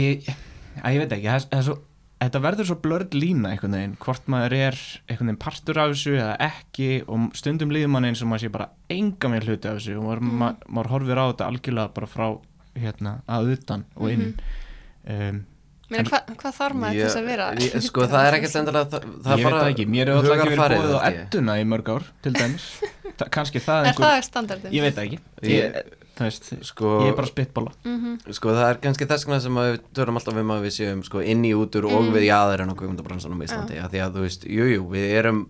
[0.95, 1.75] ég veit ekki það er svo,
[2.22, 6.15] þetta verður svo blörd lína einhvern veginn, hvort maður er einhvern veginn partur af þessu
[6.19, 9.80] eða ekki og stundum líður mann eins og maður sé bara enga með hluti af
[9.80, 12.28] þessu og maður, ma maður horfir á þetta algjörlega bara frá
[12.82, 14.28] hérna, að utan og inn.
[15.09, 15.41] Um,
[15.91, 17.45] Meina, hva, hvað þarf maður til þess að vera?
[17.59, 20.59] ég, Sko það er ekkert endilega það, það ég veit ekki, mér hefur alltaf ekki
[20.61, 22.67] verið bóðið á edduna í mörg ár til dæmis,
[23.19, 24.72] Þa, kannski það Er einhver, það standardin?
[24.78, 25.19] ég veit ekki.
[25.51, 25.76] Ég,
[26.28, 27.72] veist, Sko, ég er bara spittbóla
[28.32, 31.03] sko það er kannski þess vegna sem að við törum alltaf um að við séum
[31.03, 32.13] sko inn í útur og Mm.
[32.13, 35.41] við jaðarinn á kvikmyndabransanum í Íslandi að því að þú veist, jújú, jú, við erum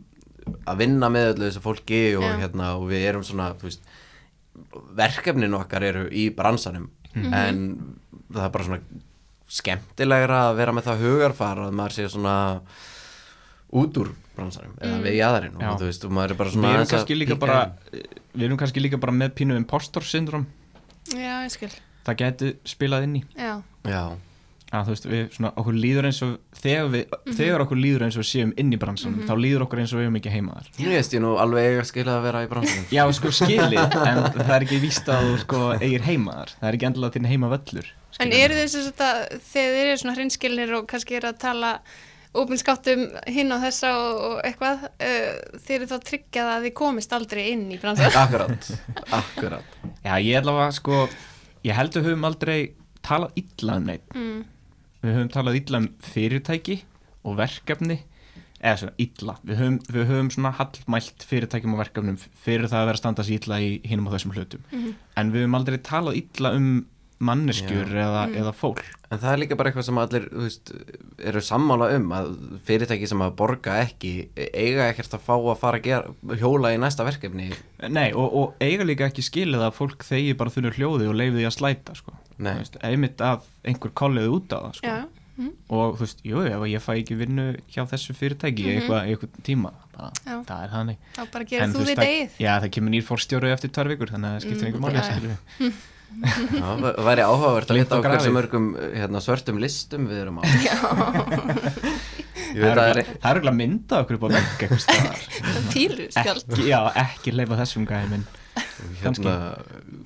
[0.68, 2.38] að vinna með öllu þessu fólki og Já.
[2.42, 3.82] hérna og við erum svona, veist
[4.96, 7.34] verkefnin okkar eru í bransanum Mhm.
[7.34, 7.96] en
[8.32, 8.80] það er bara svona
[9.52, 12.62] skemmtilegra að vera með það hugarfar að maður sé svona
[13.74, 15.04] út úr bransanum eða Mm.
[15.04, 15.70] við jaðarinn Já.
[15.72, 17.72] og þú veist, og maður er bara við svona erum aðeins að kannski líka bara
[18.36, 20.46] við erum kannski líka bara með pínu impostor syndrom
[21.16, 21.72] Já, ég skil.
[22.08, 23.24] Það geti spilað inn í.
[23.38, 23.54] Já,
[23.86, 24.04] Já,
[24.72, 28.18] að þú veist, við, svona, okkur líður eins og þegar, við, þegar okkur líður eins
[28.18, 30.58] og við séum inn í bransanum, þá líður okkur eins og við erum ekki heima
[30.58, 30.70] þar.
[30.80, 32.86] Ég veist ég nú alveg eiga skilja að vera í bransanum.
[32.94, 36.70] Já, sko, skilið, en það er ekki víst að þú sko, eigir heima þar, það
[36.72, 37.92] er ekki endilega þinn heima völlur
[38.22, 41.72] en eru þess að þegar þið eru svona hrinskilnir og kannski eru að tala
[42.32, 47.16] ópinnskáttum hinn á þessa og, og eitthvað uh, þið eru þá tryggjað að þið komist
[47.16, 48.70] aldrei inn í bransan Akkurat,
[49.20, 49.76] akkurat.
[50.06, 51.02] Já, ég ætla að, sko,
[51.68, 52.60] ég held að við höfum aldrei
[53.06, 54.40] talað illa um neitt mm.
[55.04, 56.80] við höfum talað illa um fyrirtæki
[57.28, 58.00] og verkefni
[58.62, 62.90] eða svona illa, við höfum, við höfum svona hallmælt fyrirtækjum og verkefnum fyrir það að
[62.92, 64.66] vera að standa sér illa í hinum og þessum hlutum.
[64.70, 64.92] Mhm.
[65.18, 66.68] en við höfum aldrei talað illa um
[67.22, 68.02] manneskjur Já.
[68.06, 68.36] eða, Mm.
[68.42, 70.72] eða fólk En það er líka bara eitthvað sem allir veist,
[71.20, 72.30] eru sammála um að
[72.66, 76.80] fyrirtæki sem að borga ekki eiga ekkert að fá að fara að gera, hjóla í
[76.80, 77.50] næsta verkefni
[77.90, 81.42] Nei, og, og eiga líka ekki skilið að fólk þegi bara þunur hljóði og leiði
[81.42, 82.14] því að slæta sko.
[82.40, 82.54] Nei.
[82.54, 84.88] Þú veist, einmitt að einhver kolliði út á það sko.
[84.88, 85.04] Já,
[85.74, 89.14] og þú veist, jú, ef ég fæ ekki vinnu hjá þessu fyrirtæki í eitthvað, í
[89.16, 90.36] eitthvað tíma bara, Já.
[90.48, 93.52] það er þannig þá bara gerir En þú það- degið Já, það kemur nýr fórstjóru
[93.52, 95.74] eftir tvær vikur þannig að það skiptir Mm, einhver máli
[96.22, 100.44] það væri áhugavert að vita á hversu mörgum hérna, svörtum listum við erum á.
[102.52, 105.22] Ég Það veit að er eiginlega mynda okkur upp á vegg eitthvað staðar.
[105.74, 108.26] Pílu skjald Já, ekki leifa þessum gæði minn
[109.00, 109.36] hérna,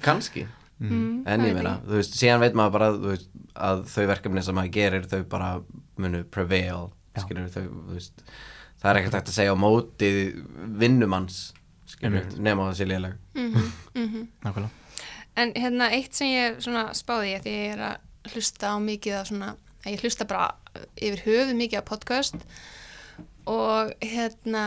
[0.06, 0.46] kannski.
[0.84, 3.30] mm, En það ég meina, þú veist, síðan veit maður bara þú veist,
[3.70, 5.50] að þau verkefni sem maður gerir þau bara
[6.02, 6.88] munu prevail
[7.24, 8.26] skilur þau, þú veist.
[8.84, 10.10] Það er ekkert að segja á móti
[10.84, 11.42] vinnumanns
[11.90, 13.22] skilur, nema það sé léleg.
[13.40, 14.28] Mhm, mhm.
[14.46, 14.85] Nákvæmlega
[15.36, 19.30] En hérna eitt sem ég svona spáði því ég er að hlusta á mikið af
[19.30, 19.52] svona,
[19.86, 20.54] ég hlusta bara
[20.96, 22.38] yfir höfuð mikið af podcast
[23.46, 24.66] og hérna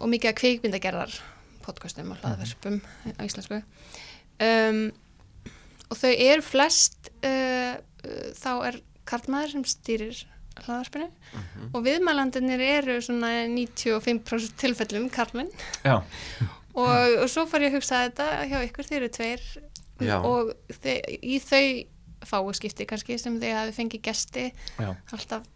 [0.00, 1.18] og mikið af kvikmyndagerðar
[1.66, 2.80] podcastum og hlaðverspum
[3.18, 3.60] á íslensku.
[4.42, 4.88] Um,
[5.90, 7.76] og þau eru flest uh,
[8.36, 10.24] þá er karlmaður sem stýrir
[10.64, 11.08] hlaðverspinu
[11.76, 15.52] og viðmælandinir eru svona 95% tilfellum karlmenn.
[15.84, 16.00] Já,
[16.74, 19.46] og, og svo fór ég að hugsa þetta hjá ykkur, þeir eru tveir
[20.00, 20.18] Já.
[20.20, 20.52] og
[21.22, 21.66] í þau
[22.26, 25.46] fáu skipti kannski sem þið hafi fengið gesti já, alltaf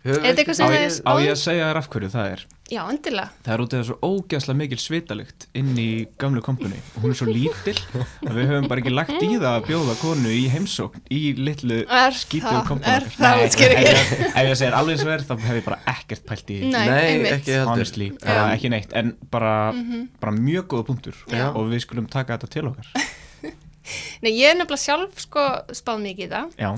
[0.00, 1.88] Höfum Er þetta eitthvað ekki- sem á þið ég, á ég að segja þér af
[1.92, 2.42] hverju það er?
[2.70, 3.30] Já, endilega.
[3.44, 5.86] Það er út af þessu ógæslega mikil svitalykt inn í
[6.22, 7.74] gamlu kompuni og hún er svo lítil
[8.24, 11.80] að við höfum bara ekki lagt í það að bjóða konu í heimsókn í litlu
[11.82, 13.90] Er það- kompuni er það útskýringin?
[13.90, 16.46] ef, ég- ef ég segir alveg eins og er þá hef ég bara ekkert pælt
[16.54, 18.56] í Nei, Nei, ekki honestly, bara Já.
[18.56, 18.92] ekki neitt.
[18.94, 19.72] En bara,
[20.20, 21.14] bara mjög góða punktur.
[21.28, 21.50] Já.
[21.54, 22.86] og við skulum taka þetta til okkar.
[24.22, 26.50] Nei, ég er nefnilega sjálf sko spáð mikið í það.
[26.60, 26.70] Já,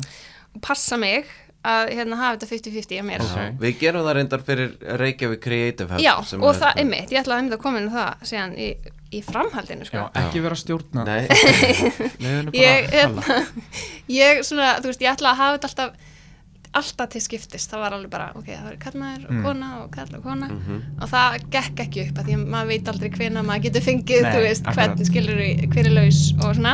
[0.57, 1.27] og passa mig
[1.65, 3.21] að hérna hafa þetta 50-50 á mér.
[3.23, 3.37] Ok.
[3.39, 7.21] Já, Við gerum það reyndar fyrir Reykjavík Creative Hub Já, og er- það, einmitt, ég
[7.23, 8.71] ætla að einmitt að koma inn á það síðan í,
[9.13, 9.97] í framhaldinu, sko.
[9.97, 11.21] Já, ekki vera að stjórna Nei,
[12.63, 13.37] Ég, að hérna,
[14.11, 16.09] ég svona, þú veist, ég ætla að hafa þetta alltaf
[16.73, 19.43] alltaf til skiptist, það var alveg bara ok, það var kallmaður og Mm.
[19.45, 20.47] kona og kall og kona.
[20.49, 20.77] Mhm.
[21.03, 24.23] og það gekk ekki upp að því að maður veit aldrei hvena maður getur fengið,
[24.23, 24.95] Nei, þú veist, akkurat.
[24.97, 25.43] hvernig skilur
[25.75, 26.73] hver er laus og svona.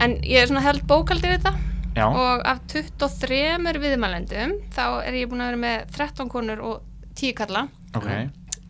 [0.00, 1.52] En ég er svona held bókaldir þetta
[1.96, 6.82] Já, og af 23 viðmælendum þá er ég búin að vera með 13 konur og
[7.20, 8.06] 10 kalla ok,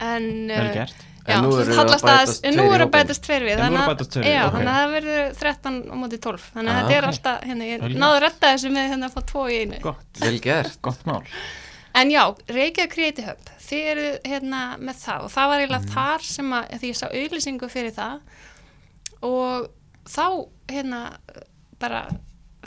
[0.02, 1.08] en vel uh, gert.
[1.22, 2.90] Já, En nú eru að bætast nú hópinn.
[2.90, 4.56] bætast tveir við þannig að já, ok.
[4.56, 7.10] þannig að það verður 13 á móti 12 þannig að Ah, þetta er ok.
[7.12, 9.78] alltaf hérna, ég náðu að retta þessu með hérna að fá tvo í einu.
[9.84, 10.80] Gott, vel gert.
[10.82, 11.22] Gott mál.
[11.94, 15.22] En já, Reykjavík Creative Hub þið eru hérna með það.
[15.28, 15.94] Og það var eiginlega Mhm.
[15.94, 18.18] þar sem að því ég sá auðlýsingu fyrir það.
[19.22, 19.68] Og
[20.10, 20.26] þá
[20.74, 21.02] hérna
[21.78, 22.02] bara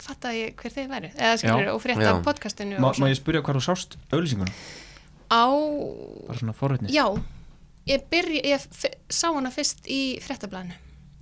[0.01, 1.73] fattaði ég hver þið væri eða skilur Já.
[1.75, 2.15] og frétta Já.
[2.25, 4.51] podcastinu Má, og má ég spyrja hvað þú sást auðlýsinguna?
[5.31, 5.45] á
[6.27, 6.91] Bara svona forvitni.
[6.93, 7.05] Já,
[7.87, 8.67] ég byrja ég
[9.09, 10.75] sá hana fyrst í fréttablaðinu.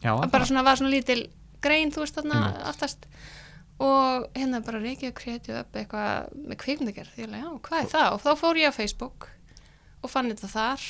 [0.03, 0.31] Já, það.
[0.31, 1.29] bara svona var svona lítil
[1.63, 2.65] grein þú veist þarna Einmitt.
[2.73, 3.05] aftast.
[3.83, 7.15] Og hérna bara Reykjavík Creative upp eitthvað með kvikmyndagerð.
[7.17, 8.11] Ég lega, já, hvað er það?
[8.13, 9.29] og þá fór ég á Facebook
[10.03, 10.83] og fann þetta þar.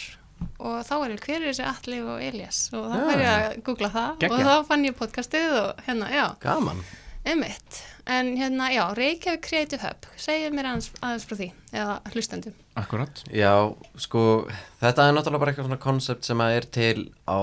[0.59, 3.63] Og þá er ég, hver er þessi Atli og Elias og þá fær ég að
[3.63, 4.09] googla það.
[4.19, 4.39] Geggjað.
[4.39, 6.83] og þá fann ég podcastið og hérna, já, Gaman
[7.25, 10.07] emitt en hérna, já, Reykjavík Creative Hub.
[10.19, 12.55] Segið mér aðeins, aðeins frá því eða hlustendum.
[12.79, 13.21] Akkurat.
[13.31, 13.53] Já,
[14.01, 14.23] sko,
[14.81, 17.39] þetta er náttúrulega bara eitthvað svona koncept sem að er til á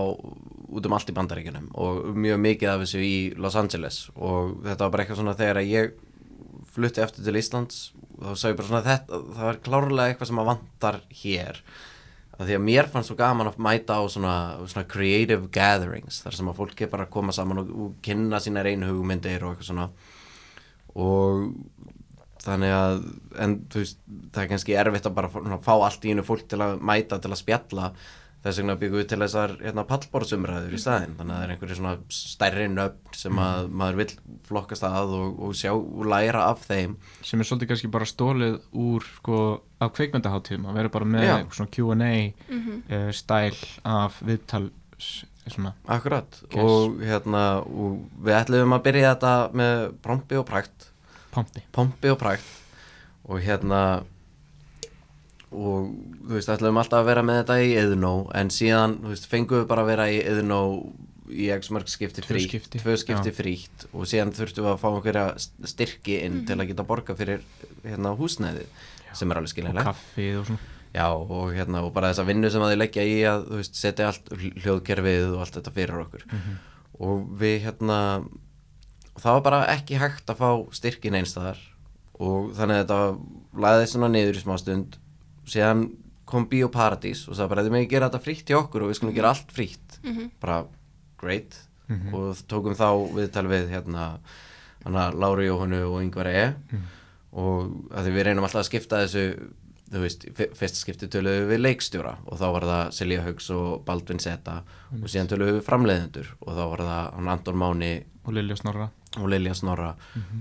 [0.70, 4.02] út um allt í bandaríkjunum og mjög mikið af þessu í Los Angeles.
[4.16, 5.96] Og þetta var bara eitthvað svona þegar að ég
[6.74, 7.80] flutti eftir til Íslands
[8.20, 11.62] þá sá ég bara svona þetta, það var klárlega eitthvað sem að vantar hér
[12.40, 14.34] af því að mér fannst svo gaman að mæta á svona,
[14.64, 18.64] svona creative gatherings þar sem að fólk er bara koma saman og, og kynna sína
[18.64, 19.88] reynu hugmyndir og eitthvað svona.
[20.96, 21.50] Og
[22.40, 23.02] þannig að
[23.44, 24.00] en þú veist,
[24.32, 27.32] það er kannski erfitt að bara fá allt í einu fólk til að mæta til
[27.34, 27.90] að spjalla
[28.44, 31.16] þess vegna byggum við til þessar hérna, pallborðsumræður í staðinn.
[31.18, 34.14] Þannig að það er einhverju svona stærri nöfn sem að maður vill
[34.48, 36.94] flokkast að og, og sjá og læra af þeim.
[37.26, 39.40] Sem er svolítið kannski bara stólið úr sko
[39.80, 42.14] af kveikmyndaháttíðum að vera bara með svona Q&A
[42.56, 45.10] uh, stæl af viðtals
[45.50, 46.40] svona akkurat.
[46.52, 46.62] Yes.
[46.62, 50.88] og hérna og við ætlum að byrja þetta með pompi og prækt
[51.34, 51.64] pompi.
[51.74, 52.56] Pompi og prækt
[53.30, 53.82] og hérna
[55.50, 55.90] og
[56.28, 59.62] þú veist, ætlum alltaf að vera með þetta í Eðnó en síðan, þú veist, fengum
[59.62, 60.60] við bara að vera í Eðnó
[61.30, 63.84] í x mörg skipti skipti, tvö skipti frítt.
[63.94, 65.24] Og síðan þurftum við að fá einhverja
[65.70, 66.46] styrki inn Mhm.
[66.46, 67.42] til að geta borga fyrir
[67.84, 68.66] hérna húsnæðið
[69.14, 70.58] sem er alveg og skiljanlega kaffið og svona.
[70.94, 73.74] Já, og hérna, og bara þessa vinnu sem að þið leggja í að, þú veist,
[73.78, 74.28] setja allt
[74.64, 76.24] hljóðkerfið og allt þetta fyrir okkur.
[77.00, 77.98] Og við hérna
[79.14, 81.58] og það var bara ekki hægt að fá styrkin einstæðar
[82.18, 83.00] og þannig að þetta
[83.64, 84.96] laðið svona niður í smá stund
[85.50, 85.84] síðan
[86.30, 89.14] kom Bíóparadís og það bara, þið megið gera þetta frítt hjá okkur og við skulum
[89.16, 89.98] gera allt frítt.
[90.42, 90.60] Bara,
[91.18, 91.58] great.
[92.14, 92.86] Og tókum þá
[93.16, 94.04] viðtal við hérna
[94.84, 96.44] hana Láru Jóhannu og Yngvar E.
[97.32, 99.24] Og að því við reynum alltaf að skipta þessu
[99.90, 103.80] þú veist, í fyrsta skipti töluðum við leikstjóra og þá var það Silja Haugs og
[103.88, 104.60] Baldvin Seta
[104.94, 107.90] og síðan töluðum við framleiðendur og þá var það Anton Máni
[108.22, 108.86] og Lilja Snorra.
[109.18, 109.96] og Lilja Snorra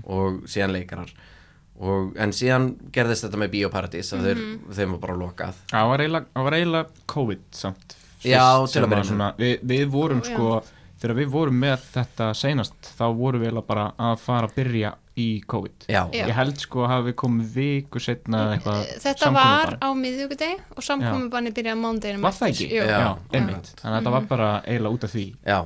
[0.06, 1.10] og síðan leikarar
[1.80, 4.42] og, en síðan gerðist þetta með Bíóparadís að þeir,
[4.76, 5.62] þeim var bara lokað.
[5.70, 9.86] Það var eiginlega, eiginlega COVID samt Já, til sem að byrja var svona, við, við
[9.94, 10.28] vorum Já.
[10.30, 10.50] sko
[11.00, 15.28] þegar við vorum með þetta seinast þá vorum við bara að fara að byrja í
[15.48, 15.86] COVID.
[15.90, 20.58] Já, ég held sko að hafi komið viku setna eða eitthvað þetta var á miðvíkudegi
[20.76, 22.68] og samkomubanni byrjaði á mándeginu var það ekki?
[22.76, 22.84] Já.
[22.88, 23.72] já, einmitt.
[23.80, 25.26] Þannig að þetta var bara eiginlega út af því.
[25.48, 25.58] Já,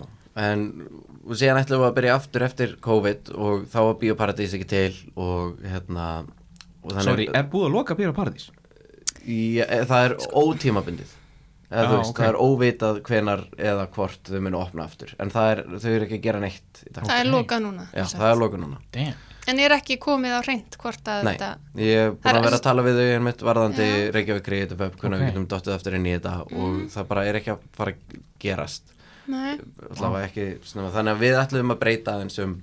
[0.45, 0.65] en
[1.25, 4.95] og síðan ætlum við að byrja aftur eftir COVID og þá var Bíóparadís ekki til
[5.17, 6.07] og hérna
[6.85, 8.51] og þannig- Sorry, er búið að loka Bíra Paradís?
[9.25, 11.13] í, e, það er ótímabundið
[11.75, 12.19] eða þú veist, ok.
[12.21, 16.05] það er óvitað hvenar eða hvort þau munu opna aftur en það er, þau eru
[16.07, 17.05] ekki að gera neitt í dag.
[17.09, 17.33] það er Ok.
[17.39, 18.79] lokað núna Já, er loku núna
[19.47, 22.57] en er ekki komið á reynd hvort að Nei, þetta ég er búin að vera
[22.61, 24.13] að tala við þau einmitt varðandi Já.
[24.13, 27.35] Reykjavík Creative Web hvernig við getum dottið aftur inn í þetta og það bara er
[27.41, 28.94] ekki að fara að gerast Nei.
[29.31, 30.93] Allavega ekki snemma.
[30.95, 32.55] Þannig að við ætlum að breyta aðeins um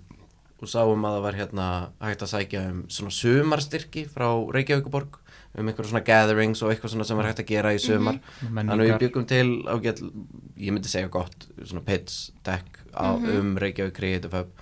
[0.61, 1.67] og sáum að það var hérna
[2.03, 5.17] hægt að sækja um svona sumarstyrki frá Reykjavíkuborg
[5.57, 8.19] um einhverjum svona gatherings og eitthvað svona sem var hægt að gera í sumar.
[8.39, 10.03] Þannig að við menningar byggum til ágætt,
[10.61, 14.53] ég myndi segja gott svona pitch deck á, um Reykjavík Creative Hub.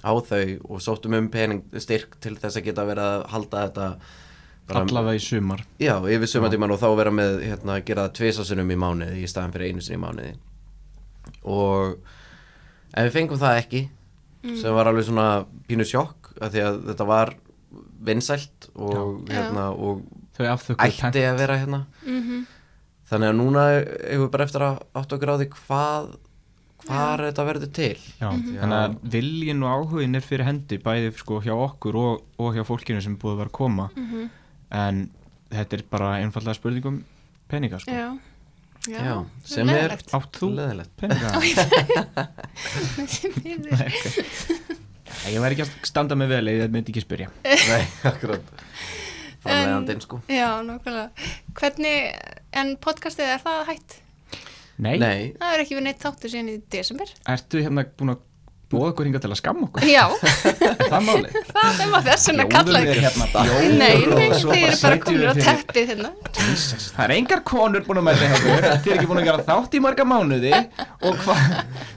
[0.00, 3.88] Á þau og sóttum um pening styrk til þess að geta verið að halda þetta
[4.80, 5.64] allavega í sumar.
[5.82, 9.28] Já, yfir sumatíman og þá vera með hérna, að gera það tvisasunum í mánuði í
[9.28, 10.32] staðan fyrir einu sinni í mánuði
[11.44, 11.98] og
[12.94, 13.82] ef við fengum það ekki
[14.60, 15.26] sem var alveg svona
[15.68, 17.34] pínu sjokk af því að þetta var
[18.00, 19.34] vinsælt og, Já.
[19.36, 20.00] hérna, og
[20.38, 21.84] þau afþökkuðu ætti að vera hérna.
[22.06, 22.46] Mhm.
[23.10, 23.62] þannig að núna
[24.06, 26.10] eigum við bara eftir að átt okkur á því hvað
[26.80, 27.98] hvar þetta verður til.
[28.20, 32.54] Já, þannig að viljin og áhugin er fyrir hendi bæði sko hjá okkur og, og
[32.56, 33.88] hjá fólkinu sem búið að vera að koma.
[33.96, 34.30] Mhm.
[34.70, 35.10] en
[35.50, 37.00] þetta er bara einfallega spurningum
[37.50, 37.90] peninga sko.
[37.90, 38.14] Já,
[38.88, 39.14] já, Já,
[39.44, 39.96] sem er-.
[40.16, 41.04] Átt þú leðilegt
[45.30, 47.28] Ég væri ekki að standa mig vel eða myndi ekki spyrja.
[47.44, 48.44] Nei, akkurat.
[49.40, 50.20] Framlegandinn sko.
[50.30, 51.10] Já, nákvæmlega.
[51.58, 51.98] Hvernig,
[52.62, 53.98] en podcastið er það hætt?
[54.80, 57.12] Nei, Nei, Það er ekki verið neitt þáttur síðan í desember.
[57.34, 58.22] Ertu hérna búin að
[58.70, 59.86] bóða okkur hinga til að skamma okkur.
[59.90, 61.08] Já, Er það
[61.50, 63.26] það er maður þess að kalla við hérna
[63.80, 66.10] Nei, og þið eru bara komin á teppið hérna.
[66.30, 69.44] Það er engar konur búin að mæta hjá okkur Þið er ekki búin að gera
[69.50, 70.52] þátt í marga mánuði.
[71.10, 71.44] Og hvað,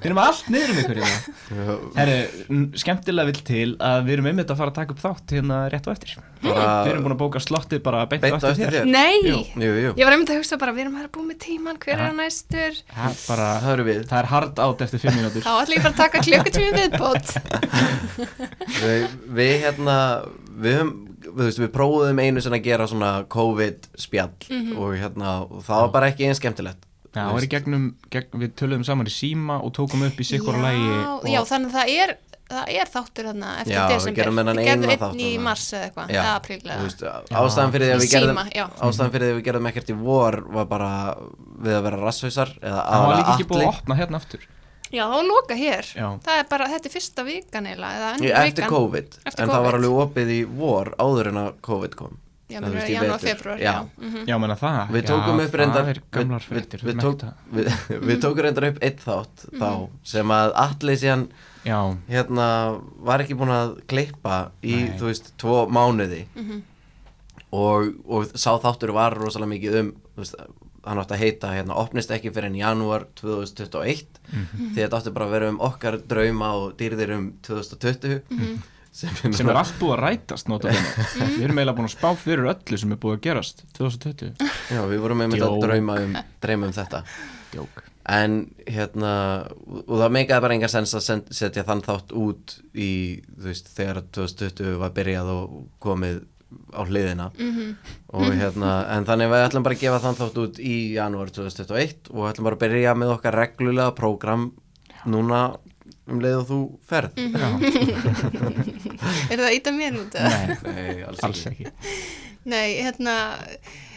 [0.04, 1.78] við erum allt niður um ykkur hérna.
[1.98, 2.18] Herri,
[2.50, 5.60] n- skemmtilega vill til að við erum einmitt að fara að taka upp þátt hérna
[5.74, 6.16] rétt og eftir.
[6.44, 8.88] Bara- Við erum búin að bóka slottið bara beint, á eftir þér.
[8.90, 9.38] Nei, Jú.
[9.64, 11.94] Jú, jú, ég var einmitt að hugsa bara Við erum að búið með tíman, hver
[11.94, 12.80] er að næstur?
[12.90, 14.02] Það er bara, það eru við.
[14.10, 15.46] það er hard átt eftir fimm mínútur.
[15.46, 16.24] Þá ætlum ég bara að taka
[16.64, 17.28] klukkutími viðbót.
[18.84, 19.05] Við,
[19.38, 19.97] við hérna
[20.53, 20.91] við, höfum,
[21.28, 24.76] við, veist, við prófuðum einu sem að gera svona COVID spjall Mhm.
[24.78, 28.53] og hérna og það var bara ekki eins skemmtilegt Já, er í gegnum, gegn, við
[28.57, 31.91] töluðum saman í síma og tókum upp í sikkur lægi og já, þannig að það
[32.03, 32.16] er
[32.53, 34.32] það er þáttur þarna eftir Já, við desember.
[34.34, 37.03] þennan Við gerðum einn í mars eða eitthvað, eða apríl Þú eða veist,
[37.43, 38.66] ástæðan fyrir því að við gerðum síma, já.
[38.89, 40.89] ástæðan fyrir því að við gerðum ekkert í vor var bara
[41.64, 44.47] við að vera rasshausar eða það var líka ekki búið að opna hérna aftur
[44.94, 46.08] Já, þá loka hér Já.
[46.26, 48.70] Það er bara, þetta er fyrsta vikan eða Í- önnur eftir vikan.
[48.76, 49.80] COVID Eftir en það var COVID.
[49.80, 52.20] alveg opið í vor áður en að COVID kom
[52.54, 53.30] Já, menn veist, er í janúar, vetur.
[53.34, 53.72] februar Já.
[53.74, 53.88] já.
[53.98, 54.26] mhm.
[54.30, 57.24] Já, menna það við tókum já, upp reyndar Það er gamlar við, við, við, tók,
[57.56, 57.72] við,
[58.12, 59.70] við tókum reyndar upp eitt þátt þá
[60.14, 61.24] sem að allir síðan
[61.66, 61.80] Já,
[62.12, 62.48] hérna
[63.10, 64.94] var ekki búin að klippa í Nei.
[65.00, 66.62] þú veist tvo mánuði Mhm.
[67.54, 70.36] og, og sá þáttur var rosalega mikið um þú veist,
[70.84, 74.74] hann átti að heita hérna opnist ekki fyrir en janúar 2021 Mhm.
[74.74, 78.62] því þetta átti bara að vera um okkar drauma og dýrðir um 2020 Mhm.
[78.94, 81.06] sem, sem er allt búið að rætast notabene.
[81.38, 84.36] við erum eiginlega búin að spá fyrir öllu sem er búið að gerast 2020
[84.70, 87.04] já, við vorum einmitt að drauma um, drauma um þetta
[87.54, 89.12] Jók en hérna
[89.88, 93.70] og það meikaði bara engar sens að send, setja þann þátt út í þú veist
[93.78, 96.24] þegar 2020 var byrjað og komið
[96.74, 97.30] á hliðina.
[97.38, 97.76] Mhm.
[98.14, 102.12] og hérna en þannig við ætlum bara að gefa þann þátt út í janúar 2021
[102.14, 104.52] og ætlum bara að byrja með okkar reglulega prógram
[105.06, 105.44] núna
[106.08, 107.16] um leið og þú ferð.
[109.32, 110.14] Er það ít að mér út?
[110.20, 111.66] Nei, Nei, alls, alls ekki.
[111.70, 111.98] ekki.
[112.52, 113.16] Nei, hérna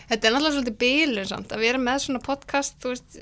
[0.06, 3.16] Þetta er náttúrulega svolítið bílun samt að vera með svona podcast, þú veist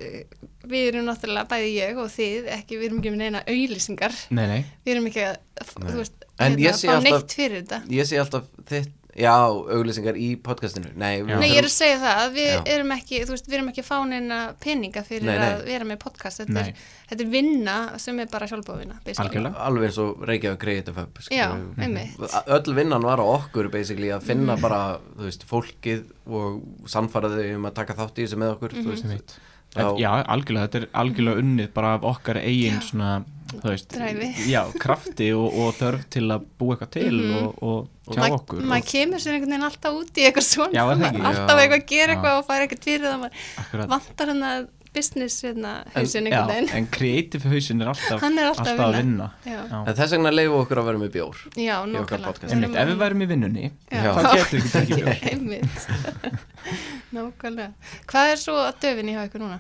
[0.69, 4.45] við erum náttúrulega, bæði ég og þið ekki, við erum ekki með neina auðlýsingar Nei,
[4.51, 5.39] nei, við erum ekki að,
[5.81, 5.89] Nei.
[5.89, 7.79] þú veist En hérna, ég sé fá alltaf- neitt fyrir þetta.
[7.97, 10.91] ég sé alltaf þitt já, auglýsingar í podcastinu.
[10.99, 11.23] Nei.
[11.27, 12.59] Nei, ég er að segja það að við Já.
[12.75, 15.47] erum ekki, þú veist, við erum ekki að fá neina peninga fyrir Nei, nei.
[15.53, 16.43] að vera með podcast.
[16.43, 19.55] Þetta, er, þetta er vinna sem er bara sjálfbóðvinna Algjörlega.
[19.69, 21.47] alveg eins og Reykjavík Creative Hub Já,
[21.79, 22.21] einmitt.
[22.59, 24.83] Öll vinnan var á okkur basically að finna bara,
[25.15, 29.07] þú veist, fólkið og samfaraði um að taka þátt í þessu með okkur, þú veist,
[29.07, 29.37] sem veit
[29.75, 30.11] Já.
[30.31, 33.25] Algjörlega, þetta er algjörlega unnið bara af okkar eigin svona,
[33.63, 34.29] veist Dræfi.
[34.51, 37.35] Já, krafti og, og þörf til að búa eitthvað til Mhm.
[37.47, 40.73] og, og tjá Ma- okkur maður kemur sér einhvern veginn alltaf út í eitthvað svona
[40.75, 41.27] Já, er það ekki?
[41.31, 41.63] alltaf Já.
[41.65, 42.17] eitthvað að gera Já.
[42.17, 43.89] eitthvað og fara eitthvað fyrir það maður Akkurat.
[43.95, 48.69] vantar hann að business hérna, hausin einhvern veginn en kreatív hausin er alltaf, er alltaf
[48.69, 49.31] að að vinna.
[49.45, 52.53] vinna en þess vegna leifu okkur að vera með bjór já nákvæmlega.
[52.55, 55.65] Einmitt, ef við værum í vinnunni þá getur við ekki bjór
[57.15, 57.73] nákvæmlega
[58.11, 59.59] hvað er svo að döfinni hjá ykkur núna?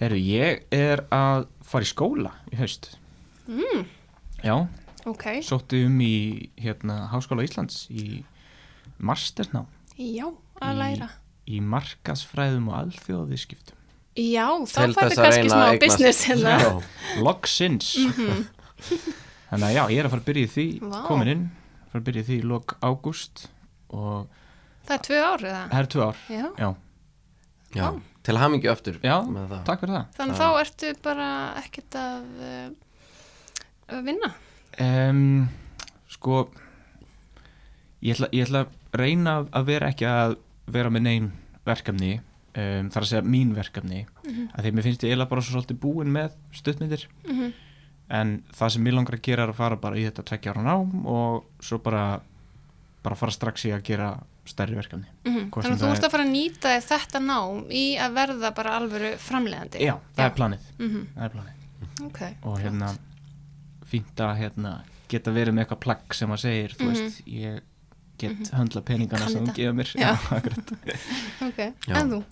[0.00, 2.96] Herru, ég er að fara í skóla í haust
[3.50, 3.84] Mm,
[4.44, 4.54] Já,
[5.10, 6.12] ok, sótti um í
[6.60, 8.22] hérna, Háskóla Íslands í
[9.02, 9.66] masternám.
[9.98, 10.28] Já,
[10.62, 11.08] að Í- læra.
[11.50, 13.76] í markasfræðum og alþjóðviðskiptum
[14.20, 16.70] já, þá færðu kannski smá business hérna Já.
[17.24, 17.88] Logsins
[19.50, 20.64] Þannig að já, ég er að fara að byrja í því.
[20.86, 20.98] Vá.
[21.08, 21.40] komin inn,
[21.90, 23.42] fara að byrja í því í lok ágúst
[23.90, 24.28] og
[24.86, 25.62] það er tvö ár eða?
[25.72, 26.20] það er tvö ár.
[26.30, 26.44] Já.
[26.60, 26.70] Já,
[27.80, 27.88] Já,
[28.26, 29.16] til hamingju aftur já
[29.66, 30.06] takk fyrir það.
[30.20, 31.28] Þannig Það- þá ertu bara
[31.64, 32.76] ekkert að uh, að
[34.06, 34.30] vinna?
[34.80, 35.48] Um,
[36.08, 36.50] sko
[38.02, 40.36] ég ætla, ég ætla að reyna að vera ekki að
[40.70, 41.30] vera með neyn
[41.66, 44.04] verkefni um, þar að segja mín verkefni.
[44.54, 47.08] Að því mér finnst ég eiginlega bara svo svolítið búin með stuttmyndir.
[47.28, 47.50] Mhm.
[48.10, 50.62] en það sem mér langar að gera er að fara bara í þetta tvekja ára
[50.66, 52.20] nám og svo bara
[53.04, 54.08] bara fara strax í að gera
[54.44, 55.06] stærri verkefni.
[55.24, 55.44] Mhm.
[55.50, 58.50] Hvort Þannig að þú ert er- að fara að nýta þetta nám í að verða
[58.54, 59.78] bara alvöru framleiðandi.
[59.86, 61.06] Já, það er planið, Mhm.
[61.14, 62.06] það er planið.
[62.06, 62.98] Ok, og hérna
[63.90, 64.74] fínt að hérna,
[65.10, 66.92] geta verið með eitthvað plagg sem að segir, þú Mhm.
[66.94, 67.60] veist, ég
[68.20, 70.10] get höndla peningana Kann sem þú gefa mér Já.
[70.36, 70.72] akkurat.
[71.48, 71.96] Ok, Já.
[71.96, 72.22] en þú?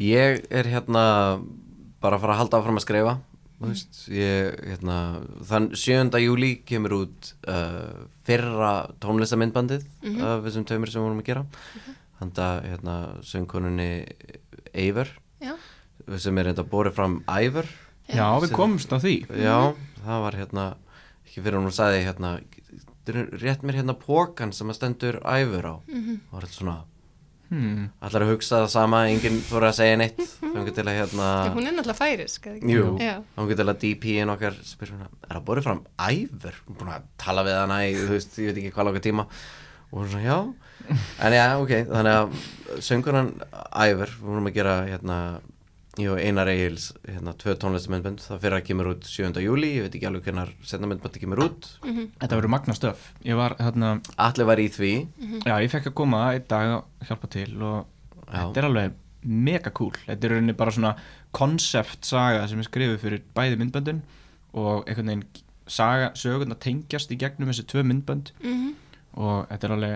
[0.00, 1.04] Ég er hérna
[2.00, 3.14] bara að fara að halda áfram að skrifa
[3.60, 4.94] veist, ég, hérna,
[5.44, 6.16] þann 7.
[6.22, 8.70] júli kemur út uh, fyrra
[9.04, 9.84] tónlistamindbandið
[10.24, 11.42] af þessum tveimur sem við vorum að gera
[12.20, 12.94] handa hérna,
[13.24, 13.90] söngkonunni
[14.72, 15.08] Eivör
[15.44, 15.52] Já,
[16.20, 17.68] sem er þetta borið fram Ævör
[18.08, 19.74] já, við komumst á því já,
[20.06, 20.64] það var hérna
[21.30, 22.36] ekki fyrir hún sagði hérna
[23.40, 25.74] rétt mér hérna pókan sem að stendur Ævör á?
[25.86, 26.76] Það var þetta svona
[27.50, 27.86] hmm.
[28.06, 30.20] allar að hugsa það sama, enginn fór að segja neitt.
[30.40, 35.10] Þannig til að hérna hún er náttúrulega færisk þá getur alveg DP-in okkar spyr svona,
[35.28, 36.58] er það borðið fram æfur?
[36.66, 39.04] Hún er búin að tala við hana í, þú veist, ég veit ekki hvað langa
[39.06, 39.26] tíma.
[39.90, 40.38] Og hún svona, já.
[41.26, 43.32] En já, ok, þannig að söngunan
[43.70, 45.18] æfur, við vorum að gera hérna,
[46.00, 49.40] ég og Einar Egils hérna, tvö tónlistamöndbönd, það fyrir að kemur út 7.
[49.44, 53.10] júli, ég veit ekki alveg hvernar setna myndböndi kemur út, þetta verður magna stöf.
[53.26, 54.92] Ég var, hérna, allir var í því.
[55.46, 57.86] Já, ég fekk að koma einn dag að hjálpa til og
[58.30, 58.40] Já.
[58.40, 59.92] þetta er alveg mega cool.
[60.06, 60.94] Þetta er rauninni bara svona
[61.36, 64.00] koncept saga sem er skrifið fyrir bæði myndböndin
[64.56, 65.26] og einhvern veginn
[65.70, 68.32] saga, sögurnar tengjast í gegnum þessi tvö myndbönd.
[68.42, 68.70] Mhm.
[69.20, 69.94] og þetta er alveg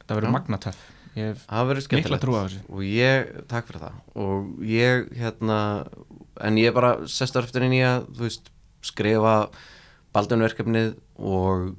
[0.00, 0.80] þetta verður magna töff
[1.18, 1.44] ég hef
[1.92, 2.62] mikla trú á þessu.
[2.70, 4.00] Og ég, takk fyrir það.
[4.22, 5.60] Og ég hérna
[6.40, 8.50] en ég bara sest eftir inn í að þú veist,
[8.86, 9.34] skrifa
[10.14, 11.74] baldunverkefnið og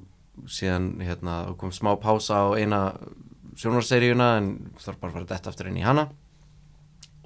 [0.52, 2.82] síðan hérna kom smá pása á eina
[3.60, 6.08] sjónarseríuna en þarf bara að fara detta aftur inn í hana.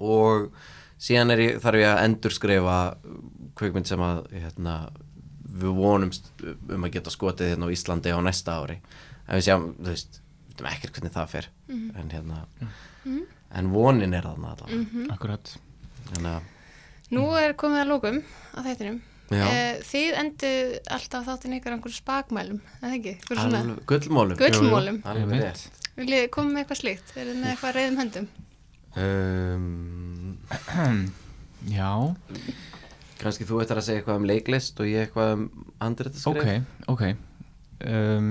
[0.02, 0.50] Og
[1.00, 2.78] síðan er ég, þarf ég að endurskrifa
[3.56, 4.76] kvikmynd sem að hérna,
[5.56, 8.80] við vonumst um að geta skotið hérna á Íslandi á næsta ári.
[9.26, 10.20] En við sjáum, þú veist,
[10.56, 11.48] veitum ekkert hvernig það fer.
[11.70, 12.38] En hérna
[13.56, 15.06] en vonin er þarna allavega.
[15.14, 15.52] Akkurat.
[16.12, 16.52] Þannig að
[17.14, 18.16] Nú er komið að lókum
[18.56, 18.96] á þættinum.
[19.30, 19.42] Já.
[19.46, 23.12] Eh, Þið endur alltaf þáttin ykkur einhverjum spakmælum, eða ekki?
[23.34, 24.38] Alveg, gullmólum.
[24.40, 24.98] Gullmólum.
[25.96, 27.12] Viljið koma með eitthvað slíkt?
[27.16, 28.26] Er þið með eitthvað reyðum höndum?
[28.96, 30.38] um,
[31.78, 31.90] já,
[33.20, 35.46] kannski þú ættir að segja eitthvað um leiklist og ég eitthvað um
[35.86, 36.66] andritarskrif?
[36.86, 37.04] Ok, ok.
[37.86, 38.30] Um,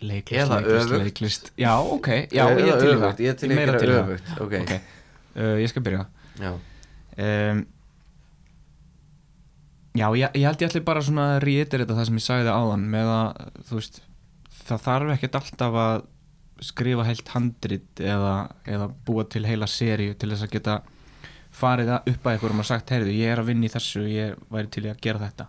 [0.00, 1.04] leiklist, Eða leiklist, öfugt.
[1.04, 1.52] leiklist.
[1.60, 3.20] Já, ok, já, Eða ég til í það.
[3.26, 3.86] ég til í það.
[4.02, 4.54] öfugt, ok.
[4.62, 4.74] ok,
[5.36, 6.02] uh, ég skal byrja.
[7.16, 7.62] Um,
[9.96, 12.52] já, ég, ég held ég ætli bara svona að rétir þetta það sem ég sagði
[12.52, 14.02] áðan með að, þú veist
[14.66, 16.04] það þarf ekkert alltaf að
[16.66, 18.34] skrifa heilt handrit eða,
[18.68, 20.76] eða búa til heila seríu til þess að geta
[21.56, 24.68] farið upp að ykkur og sagt, heyrðu, ég er að vinna í þessu ég væri
[24.72, 25.46] til í að gera þetta.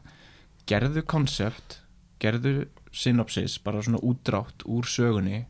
[0.68, 1.80] Gerðu konsept
[2.24, 2.54] gerðu
[2.98, 5.45] synopsis, bara svona útdrátt úr sögunni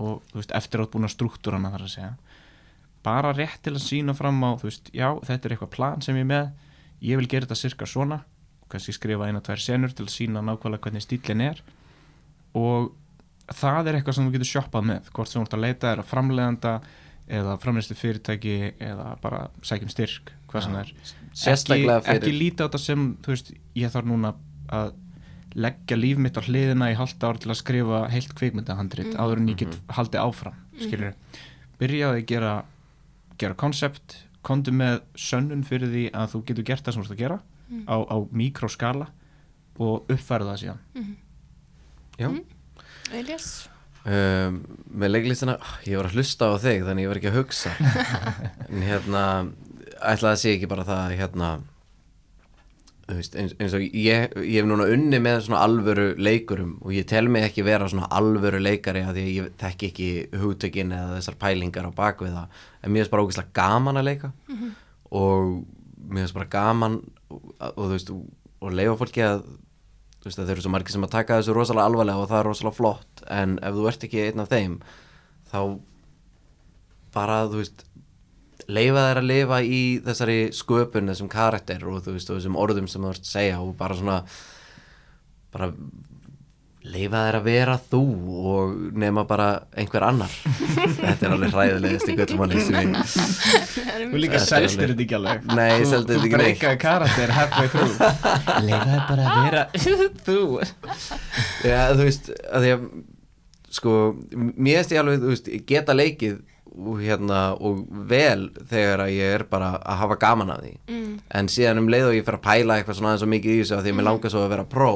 [0.00, 2.12] og veist, eftir átt búin að struktúrana þar að segja.
[3.04, 6.18] Bara rétt til að sína fram á þú veist, já, þetta er eitthvað plan sem
[6.18, 6.50] ég er með
[7.00, 8.22] ég vil gera þetta sirka svona
[8.70, 11.62] kannski skrifa eina, tvær senur til að sína nákvæmlega hvernig stílinn er.
[12.54, 12.92] Og
[13.50, 16.02] það er eitthvað sem þú getur shoppað með hvort sem þú ert að leita er
[16.02, 16.74] að framleganda
[17.30, 20.94] eða framleistu fyrirtæki eða bara sækjum styrk, hvað sem það er.
[21.54, 21.80] ekki,
[22.14, 24.32] ekki líta á þetta sem þú veist, ég þarf núna
[24.70, 24.94] að
[25.54, 29.48] leggja líf mitt á hliðina í halvt ár til að skrifa heilt kvikmyndahandrit áður en
[29.50, 31.16] ég get haldið áfram skilur,
[31.80, 32.52] byrjaði að gera
[33.40, 37.16] gera koncept, komdu með sönnun fyrir því að þú getur gert það sem þú ert
[37.16, 37.40] að gera
[37.88, 39.10] á, á mikroskala
[39.80, 40.80] og uppfæra það síðan.
[42.20, 42.28] Já.
[43.16, 43.46] Elias?
[44.04, 44.60] um,
[44.92, 45.56] með leiklistina,
[45.88, 47.74] ég var að hlusta á þig þannig ég var ekki að hugsa.
[48.70, 49.24] En hérna
[50.00, 51.50] ætlaði að sé ekki bara það hérna
[53.16, 57.06] veist, eins, eins og ég, ég hef núna unni með svona alvöru leikurum og ég
[57.08, 60.10] tel mig ekki vera svona alvöru leikari að ég þekki ekki
[60.42, 62.62] hugtökin eða þessar pælingar á bakvið það.
[62.80, 64.32] En mér finnst bara ógeðslega gaman að leika
[65.10, 65.64] og
[66.08, 67.00] mér finnst bara gaman
[67.30, 69.44] og, þú veist og leifa fólki að
[70.20, 72.40] þú veist að þeir eru svo margir sem að taka þessu rosalega alvarlega og það
[72.40, 73.22] er rosalega flott.
[73.32, 74.80] En ef þú ert ekki einn af þeim
[75.50, 75.60] þá
[77.14, 77.86] bara þú veist
[78.76, 82.88] leifa þær að lifa í þessari sköpun þessum karakter og þú veist og þessum orðum
[82.92, 84.20] sem þú ert að segja og bara svona
[85.54, 85.72] bara
[86.90, 87.98] leifa þær að vera þú
[88.50, 88.70] og
[89.02, 90.32] nema bara einhver annar.
[90.96, 92.14] Þetta er alveg hræðilegast í
[94.00, 94.46] ég Þú líka alveg-
[94.94, 95.44] þetta ekki alveg.
[95.58, 97.94] Nei, ég Þú- seldi þetta ekki Þú breykaði karakter halfway through.
[98.70, 99.62] Leifaði bara að vera
[100.30, 100.38] þú.
[101.68, 102.88] Já, þú veist, að því að
[103.80, 103.96] sko,
[104.34, 106.40] mér finnst ég alveg, þú veist, geta leikið
[106.70, 110.72] og hérna, og vel þegar að ég er bara að hafa gaman af því.
[110.90, 111.18] Mm.
[111.40, 113.58] en síðan um leið og ég fer að pæla eitthvað svona aðeins og mikið í
[113.60, 114.92] þessu að því að mér langar svo að vera pró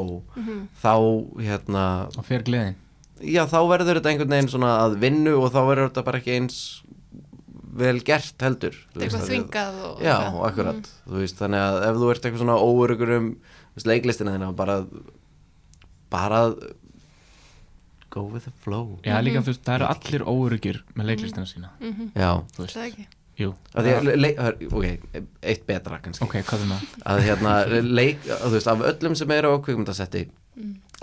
[0.82, 0.94] þá,
[1.42, 2.78] hérna og fer gleðin.
[3.24, 6.34] Já, þá verður þetta einhvern veginn svona að vinnu og þá verður þetta bara ekki
[6.38, 6.60] eins
[7.74, 10.16] vel gert heldur eitthvað af þvingað og Já,
[10.46, 13.28] akkurat, þú veist, þannig að ef þú ert eitthvað svona óurugur um
[13.84, 14.76] leiklistina þína, bara
[16.14, 16.40] bara
[18.14, 18.86] go with the flow.
[19.04, 21.70] Já líka þú veist, það eru allir óuryggir með leiklistina sína.
[21.80, 22.10] Mhm.
[22.14, 23.06] Já, þú veist, Það ekki.
[23.34, 23.48] Jú.
[23.74, 26.22] Að því að, le- le- ok, eitt betra kannski.
[26.22, 26.82] Ok, hvað er það?
[27.10, 30.24] að hérna, leik, að, þú veist, af öllum sem eru á kvikmyndasetti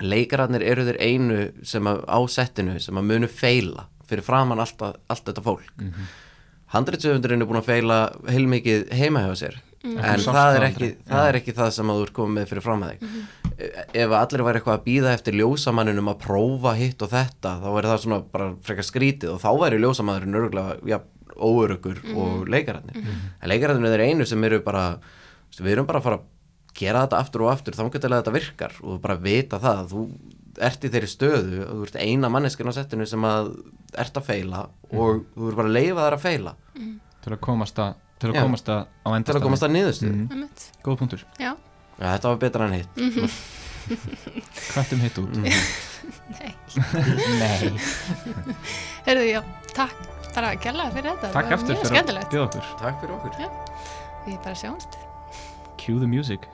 [0.02, 4.80] leikararnir eru þeir einu sem að, á settinu sem að munu feila fyrir framann allt,
[4.80, 5.68] að- allt þetta fólk.
[5.78, 6.08] Mm -hmm.
[6.72, 7.98] handritsöfundurinn er búin að feila
[8.32, 9.56] heilmikið heima hjá sér.
[9.84, 12.34] En þú sást það er, ekki, það er ekki það sem að þú ert komið
[12.38, 13.00] með fyrir fram að þig
[13.94, 17.92] ef allir væri eitthvað að býða eftir ljósamanninum að prófa hitt og þetta þá væri
[17.92, 21.00] það svona bara frekar skrítið og þá væri ljósamannurinn örgulega ja,
[21.42, 23.02] óörugur og leikararnir.
[23.42, 24.86] En leikararnir er einu sem eru bara
[25.58, 26.28] við erum bara að fara að
[26.78, 30.04] gera þetta aftur og aftur þá getur þetta virkar og bara vita það að þú
[30.62, 33.52] ert í þeirri stöðu og þú ert eina manneskinn á settinu sem að
[34.00, 36.56] ert að feila og þú ert bara að leifa þær að feila
[37.22, 38.44] til að komast að til að Já.
[38.46, 40.18] komast að á til að komast að niðurstöðu.
[40.30, 40.50] Mhm.
[40.86, 41.56] Góð punktur, Já,
[42.02, 42.90] ja, þetta var betra en hitt.
[44.72, 45.38] Hvættum hitt út.
[45.38, 45.44] Mhm.
[46.40, 46.54] nei.
[47.40, 47.72] Nei,
[49.06, 49.42] Herðu, já,
[49.76, 49.96] takk
[50.36, 51.32] bara gæla fyrir þetta.
[51.36, 52.70] Takk eftir fyrir að bjóða okkur.
[52.82, 53.32] Takk fyrir okkur.
[54.26, 55.00] Við bara sjáumst.
[55.82, 56.48] Cue the music